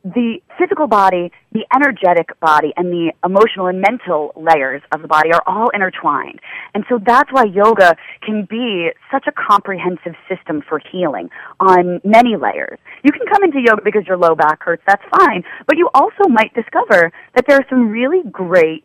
The 0.04 0.38
physical 0.58 0.86
body, 0.86 1.32
the 1.52 1.64
energetic 1.74 2.38
body, 2.40 2.74
and 2.76 2.92
the 2.92 3.12
emotional 3.24 3.68
and 3.68 3.80
mental 3.80 4.32
layers 4.36 4.82
of 4.92 5.00
the 5.00 5.08
body 5.08 5.32
are 5.32 5.42
all 5.46 5.70
intertwined. 5.70 6.40
And 6.74 6.84
so 6.90 6.98
that's 7.04 7.32
why 7.32 7.44
yoga 7.44 7.96
can 8.20 8.46
be 8.48 8.90
such 9.10 9.26
a 9.26 9.32
comprehensive 9.32 10.14
system 10.28 10.62
for 10.68 10.78
healing 10.92 11.30
on 11.58 12.00
many 12.04 12.36
layers. 12.36 12.78
You 13.02 13.12
can 13.12 13.26
come 13.32 13.44
into 13.44 13.60
yoga 13.60 13.82
because 13.82 14.06
your 14.06 14.18
low 14.18 14.34
back 14.34 14.62
hurts, 14.62 14.82
that's 14.86 15.02
fine, 15.18 15.42
but 15.66 15.78
you 15.78 15.88
also 15.94 16.28
might 16.28 16.52
discover 16.54 17.10
that 17.34 17.46
there 17.46 17.56
are 17.56 17.66
some 17.70 17.88
really 17.88 18.22
great 18.30 18.84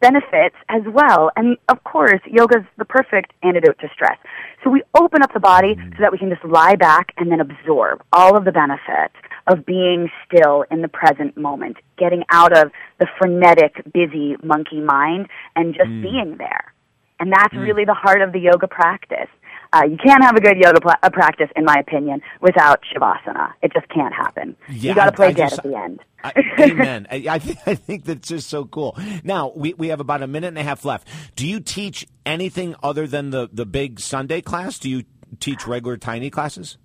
benefits 0.00 0.56
as 0.68 0.82
well. 0.92 1.30
And 1.36 1.56
of 1.68 1.82
course, 1.84 2.20
yoga 2.26 2.58
is 2.58 2.64
the 2.76 2.84
perfect 2.84 3.32
antidote 3.42 3.78
to 3.80 3.88
stress. 3.94 4.18
So 4.62 4.70
we 4.70 4.82
open 4.98 5.22
up 5.22 5.32
the 5.32 5.40
body 5.40 5.74
mm-hmm. 5.74 5.90
so 5.92 5.96
that 6.00 6.12
we 6.12 6.18
can 6.18 6.28
just 6.28 6.44
lie 6.44 6.76
back 6.76 7.12
and 7.16 7.30
then 7.30 7.40
absorb 7.40 8.02
all 8.12 8.36
of 8.36 8.44
the 8.44 8.52
benefits 8.52 9.14
of 9.46 9.64
being 9.64 10.10
still 10.26 10.64
in 10.70 10.82
the 10.82 10.88
present 10.88 11.36
moment, 11.36 11.76
getting 11.98 12.24
out 12.30 12.56
of 12.56 12.70
the 12.98 13.06
frenetic, 13.18 13.74
busy 13.92 14.36
monkey 14.42 14.80
mind 14.80 15.28
and 15.54 15.74
just 15.74 15.88
being 15.88 16.36
there. 16.38 16.72
And 17.18 17.32
that's 17.32 17.54
really 17.54 17.84
the 17.84 17.94
heart 17.94 18.20
of 18.20 18.32
the 18.32 18.40
yoga 18.40 18.68
practice. 18.68 19.28
Uh, 19.72 19.82
you 19.84 19.96
can't 19.96 20.22
have 20.22 20.36
a 20.36 20.40
good 20.40 20.56
yoga 20.58 20.80
pla- 20.80 20.94
uh, 21.02 21.10
practice, 21.10 21.48
in 21.56 21.64
my 21.64 21.76
opinion, 21.80 22.20
without 22.40 22.80
shavasana. 22.94 23.52
It 23.62 23.72
just 23.72 23.88
can't 23.88 24.14
happen. 24.14 24.56
Yeah, 24.68 24.90
you 24.90 24.94
got 24.94 25.06
to 25.06 25.12
play 25.12 25.28
I 25.28 25.32
dead 25.32 25.48
just- 25.50 25.58
at 25.58 25.64
the 25.64 25.76
end. 25.76 26.00
I, 26.22 26.32
amen. 26.60 27.06
I, 27.10 27.24
I, 27.28 27.38
think, 27.38 27.58
I 27.66 27.74
think 27.74 28.04
that's 28.04 28.28
just 28.28 28.48
so 28.48 28.64
cool. 28.64 28.98
Now 29.22 29.52
we, 29.54 29.74
we 29.74 29.88
have 29.88 30.00
about 30.00 30.22
a 30.22 30.26
minute 30.26 30.48
and 30.48 30.58
a 30.58 30.62
half 30.62 30.84
left. 30.84 31.08
Do 31.36 31.46
you 31.46 31.60
teach 31.60 32.06
anything 32.24 32.74
other 32.82 33.06
than 33.06 33.30
the 33.30 33.48
the 33.52 33.66
big 33.66 34.00
Sunday 34.00 34.40
class? 34.40 34.78
Do 34.78 34.90
you 34.90 35.04
teach 35.40 35.66
regular 35.66 35.96
tiny 35.96 36.30
classes? 36.30 36.78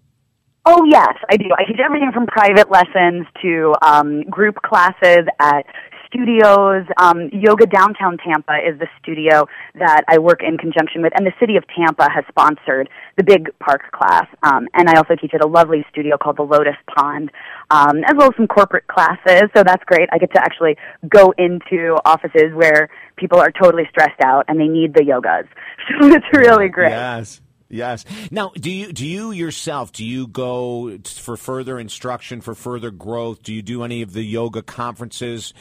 Oh 0.66 0.86
yes, 0.86 1.14
I 1.30 1.38
do. 1.38 1.46
I 1.58 1.64
teach 1.66 1.80
everything 1.84 2.12
from 2.14 2.28
private 2.28 2.70
lessons 2.70 3.26
to 3.42 3.74
um, 3.82 4.22
group 4.30 4.56
classes 4.62 5.26
at 5.40 5.66
studios. 6.06 6.86
Um, 6.98 7.30
Yoga 7.34 7.66
Downtown 7.66 8.18
Tampa 8.18 8.58
is 8.58 8.78
the 8.78 8.88
studio 9.02 9.48
that 9.80 10.04
I 10.08 10.20
work 10.20 10.42
in 10.44 10.58
conjunction 10.58 11.02
with, 11.02 11.14
and 11.16 11.26
the 11.26 11.32
city 11.40 11.56
of 11.56 11.64
Tampa 11.76 12.08
has 12.14 12.26
sponsored 12.30 12.90
the 13.18 13.24
big 13.24 13.50
park 13.60 13.92
class. 13.92 14.28
Um, 14.44 14.68
and 14.76 14.88
I 14.88 14.98
also 14.98 15.16
teach 15.16 15.34
at 15.34 15.44
a 15.44 15.48
lovely 15.48 15.84
studio 15.90 16.16
called 16.18 16.38
the 16.38 16.44
Lotus 16.44 16.78
Pond, 16.96 17.32
um, 17.72 18.04
as 18.06 18.14
well 18.16 18.28
as 18.28 18.36
some 18.38 18.48
corporate 18.48 18.86
classes. 18.88 19.50
So 19.56 19.64
that's 19.64 19.84
great. 19.86 20.10
I 20.12 20.20
get 20.20 20.32
to 20.34 20.42
actually 20.42 20.76
go 21.10 21.34
into 21.40 21.98
offices 22.06 22.54
where 22.54 22.90
people 23.16 23.40
are 23.40 23.52
totally 23.52 23.88
stressed 23.90 24.22
out 24.24 24.46
and 24.48 24.60
they 24.60 24.68
need 24.68 24.94
the 24.94 25.02
yogas. 25.02 25.48
So 26.00 26.08
it's 26.08 26.26
really 26.34 26.70
great. 26.70 26.92
Yes. 26.92 27.42
Yes. 27.72 28.06
Now, 28.30 28.52
do 28.56 28.70
you 28.70 28.92
do 28.92 29.08
you 29.08 29.32
yourself 29.32 29.92
do 29.92 30.06
you 30.06 30.28
go 30.28 30.98
for 31.04 31.38
further 31.38 31.80
instruction 31.80 32.42
for 32.42 32.54
further 32.54 32.92
growth? 32.92 33.44
Do 33.44 33.54
you 33.54 33.62
do 33.62 33.84
any 33.84 34.02
of 34.02 34.14
the 34.14 34.24
yoga 34.24 34.62
conferences? 34.62 35.54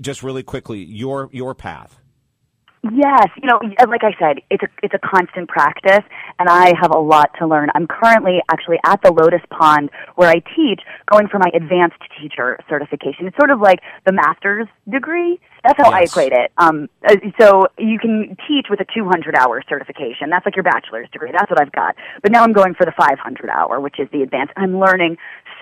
Just 0.00 0.22
really 0.22 0.42
quickly, 0.42 0.84
your 0.84 1.30
your 1.32 1.54
path. 1.54 1.98
Yes, 2.92 3.28
you 3.40 3.48
know, 3.48 3.60
like 3.88 4.04
I 4.04 4.12
said, 4.18 4.42
it's 4.50 4.62
a 4.62 4.68
it's 4.82 4.92
a 4.92 4.98
constant 4.98 5.48
practice, 5.48 6.04
and 6.38 6.48
I 6.50 6.72
have 6.80 6.90
a 6.94 6.98
lot 6.98 7.30
to 7.38 7.46
learn. 7.46 7.70
I'm 7.74 7.86
currently 7.86 8.40
actually 8.52 8.76
at 8.84 9.00
the 9.02 9.10
Lotus 9.10 9.40
Pond 9.50 9.88
where 10.16 10.28
I 10.28 10.42
teach, 10.54 10.82
going 11.10 11.28
for 11.28 11.38
my 11.38 11.50
advanced 11.54 11.96
teacher 12.20 12.58
certification. 12.68 13.26
It's 13.26 13.36
sort 13.38 13.50
of 13.50 13.60
like 13.60 13.80
the 14.04 14.12
master's 14.12 14.68
degree. 14.90 15.40
That's 15.64 15.78
how 15.78 15.90
I 15.90 16.00
Yes. 16.00 16.10
equate 16.10 16.32
it. 16.32 16.52
Um, 16.58 16.90
uh, 17.08 17.16
so 17.40 17.66
you 17.78 17.98
can 17.98 18.36
teach 18.46 18.66
with 18.68 18.80
a 18.80 18.86
200 18.92 19.34
hour 19.34 19.62
certification. 19.66 20.28
That's 20.28 20.44
like 20.44 20.54
your 20.54 20.62
bachelor's 20.62 21.08
degree. 21.10 21.30
That's 21.32 21.50
what 21.50 21.60
I've 21.62 21.72
got. 21.72 21.96
But 22.22 22.32
now 22.32 22.42
I'm 22.42 22.52
going 22.52 22.74
for 22.74 22.84
the 22.84 22.92
500 22.92 23.48
hour, 23.48 23.80
which 23.80 23.98
is 23.98 24.08
the 24.12 24.20
advanced. 24.20 24.52
I'm 24.58 24.78
learning 24.78 25.16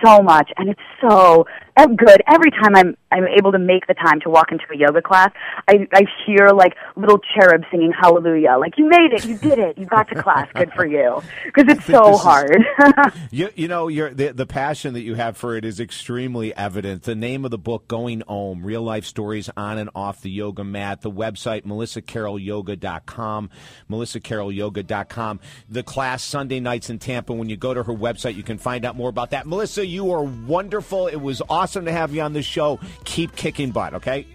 so 0.04 0.22
much, 0.22 0.50
and 0.56 0.68
it's 0.68 0.80
so 1.00 1.46
good. 1.76 2.22
Every 2.26 2.50
time 2.50 2.74
I'm 2.76 2.96
I'm 3.10 3.26
able 3.28 3.52
to 3.52 3.58
make 3.58 3.86
the 3.86 3.94
time 3.94 4.20
to 4.20 4.30
walk 4.30 4.52
into 4.52 4.64
a 4.72 4.76
yoga 4.76 5.02
class, 5.02 5.30
I 5.68 5.86
I 5.92 6.02
hear 6.26 6.48
like 6.48 6.74
little 6.96 7.18
cherubs 7.34 7.64
singing 7.70 7.92
hallelujah, 7.98 8.56
like 8.58 8.78
you 8.78 8.88
made 8.88 9.12
it, 9.12 9.24
you 9.24 9.36
did 9.38 9.58
it, 9.58 9.78
you 9.78 9.86
got 9.86 10.08
to 10.08 10.22
class, 10.22 10.48
good 10.54 10.72
for 10.72 10.86
you, 10.86 11.22
because 11.44 11.64
it's 11.76 11.84
so 11.86 12.02
this 12.06 12.16
is- 12.16 12.22
hard. 12.22 12.64
You, 13.30 13.48
you 13.54 13.66
know, 13.68 13.88
your 13.88 14.10
the, 14.12 14.32
the 14.32 14.44
passion 14.46 14.92
that 14.94 15.00
you 15.02 15.14
have 15.14 15.36
for 15.36 15.56
it 15.56 15.64
is 15.64 15.80
extremely 15.80 16.54
evident. 16.54 17.04
The 17.04 17.14
name 17.14 17.44
of 17.46 17.50
the 17.50 17.58
book, 17.58 17.88
Going 17.88 18.22
Om, 18.28 18.64
Real 18.64 18.82
Life 18.82 19.06
Stories 19.06 19.48
on 19.56 19.78
and 19.78 19.88
Off 19.94 20.20
the 20.20 20.30
Yoga 20.30 20.64
Mat. 20.64 21.00
The 21.00 21.10
website, 21.10 21.62
melissacarrollyoga.com, 21.64 23.50
melissacarrollyoga.com. 23.90 25.40
The 25.68 25.82
class 25.82 26.22
Sunday 26.22 26.60
nights 26.60 26.90
in 26.90 26.98
Tampa. 26.98 27.32
When 27.32 27.48
you 27.48 27.56
go 27.56 27.72
to 27.74 27.82
her 27.82 27.94
website, 27.94 28.34
you 28.34 28.42
can 28.42 28.58
find 28.58 28.84
out 28.84 28.96
more 28.96 29.08
about 29.08 29.30
that. 29.30 29.46
Melissa, 29.46 29.86
you 29.92 30.12
are 30.12 30.22
wonderful. 30.22 31.06
It 31.06 31.20
was 31.20 31.42
awesome 31.48 31.84
to 31.84 31.92
have 31.92 32.14
you 32.14 32.22
on 32.22 32.32
the 32.32 32.42
show. 32.42 32.80
Keep 33.04 33.36
kicking 33.36 33.70
butt, 33.70 33.94
okay? 33.94 34.26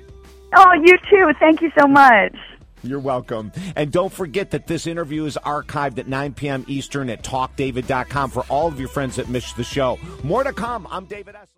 oh, 0.55 0.73
you 0.73 0.97
too. 1.09 1.31
Thank 1.39 1.61
you 1.61 1.71
so 1.77 1.87
much. 1.87 2.35
You're 2.83 2.99
welcome. 2.99 3.51
And 3.75 3.91
don't 3.91 4.13
forget 4.13 4.51
that 4.51 4.67
this 4.67 4.87
interview 4.87 5.25
is 5.25 5.37
archived 5.43 5.97
at 5.97 6.07
9 6.07 6.33
p.m. 6.35 6.63
Eastern 6.67 7.09
at 7.09 7.23
talkdavid.com 7.23 8.29
for 8.29 8.43
all 8.49 8.67
of 8.67 8.79
your 8.79 8.89
friends 8.89 9.15
that 9.15 9.29
missed 9.29 9.57
the 9.57 9.63
show. 9.63 9.99
More 10.23 10.43
to 10.43 10.53
come. 10.53 10.87
I'm 10.89 11.05
David 11.05 11.35
Essel. 11.35 11.56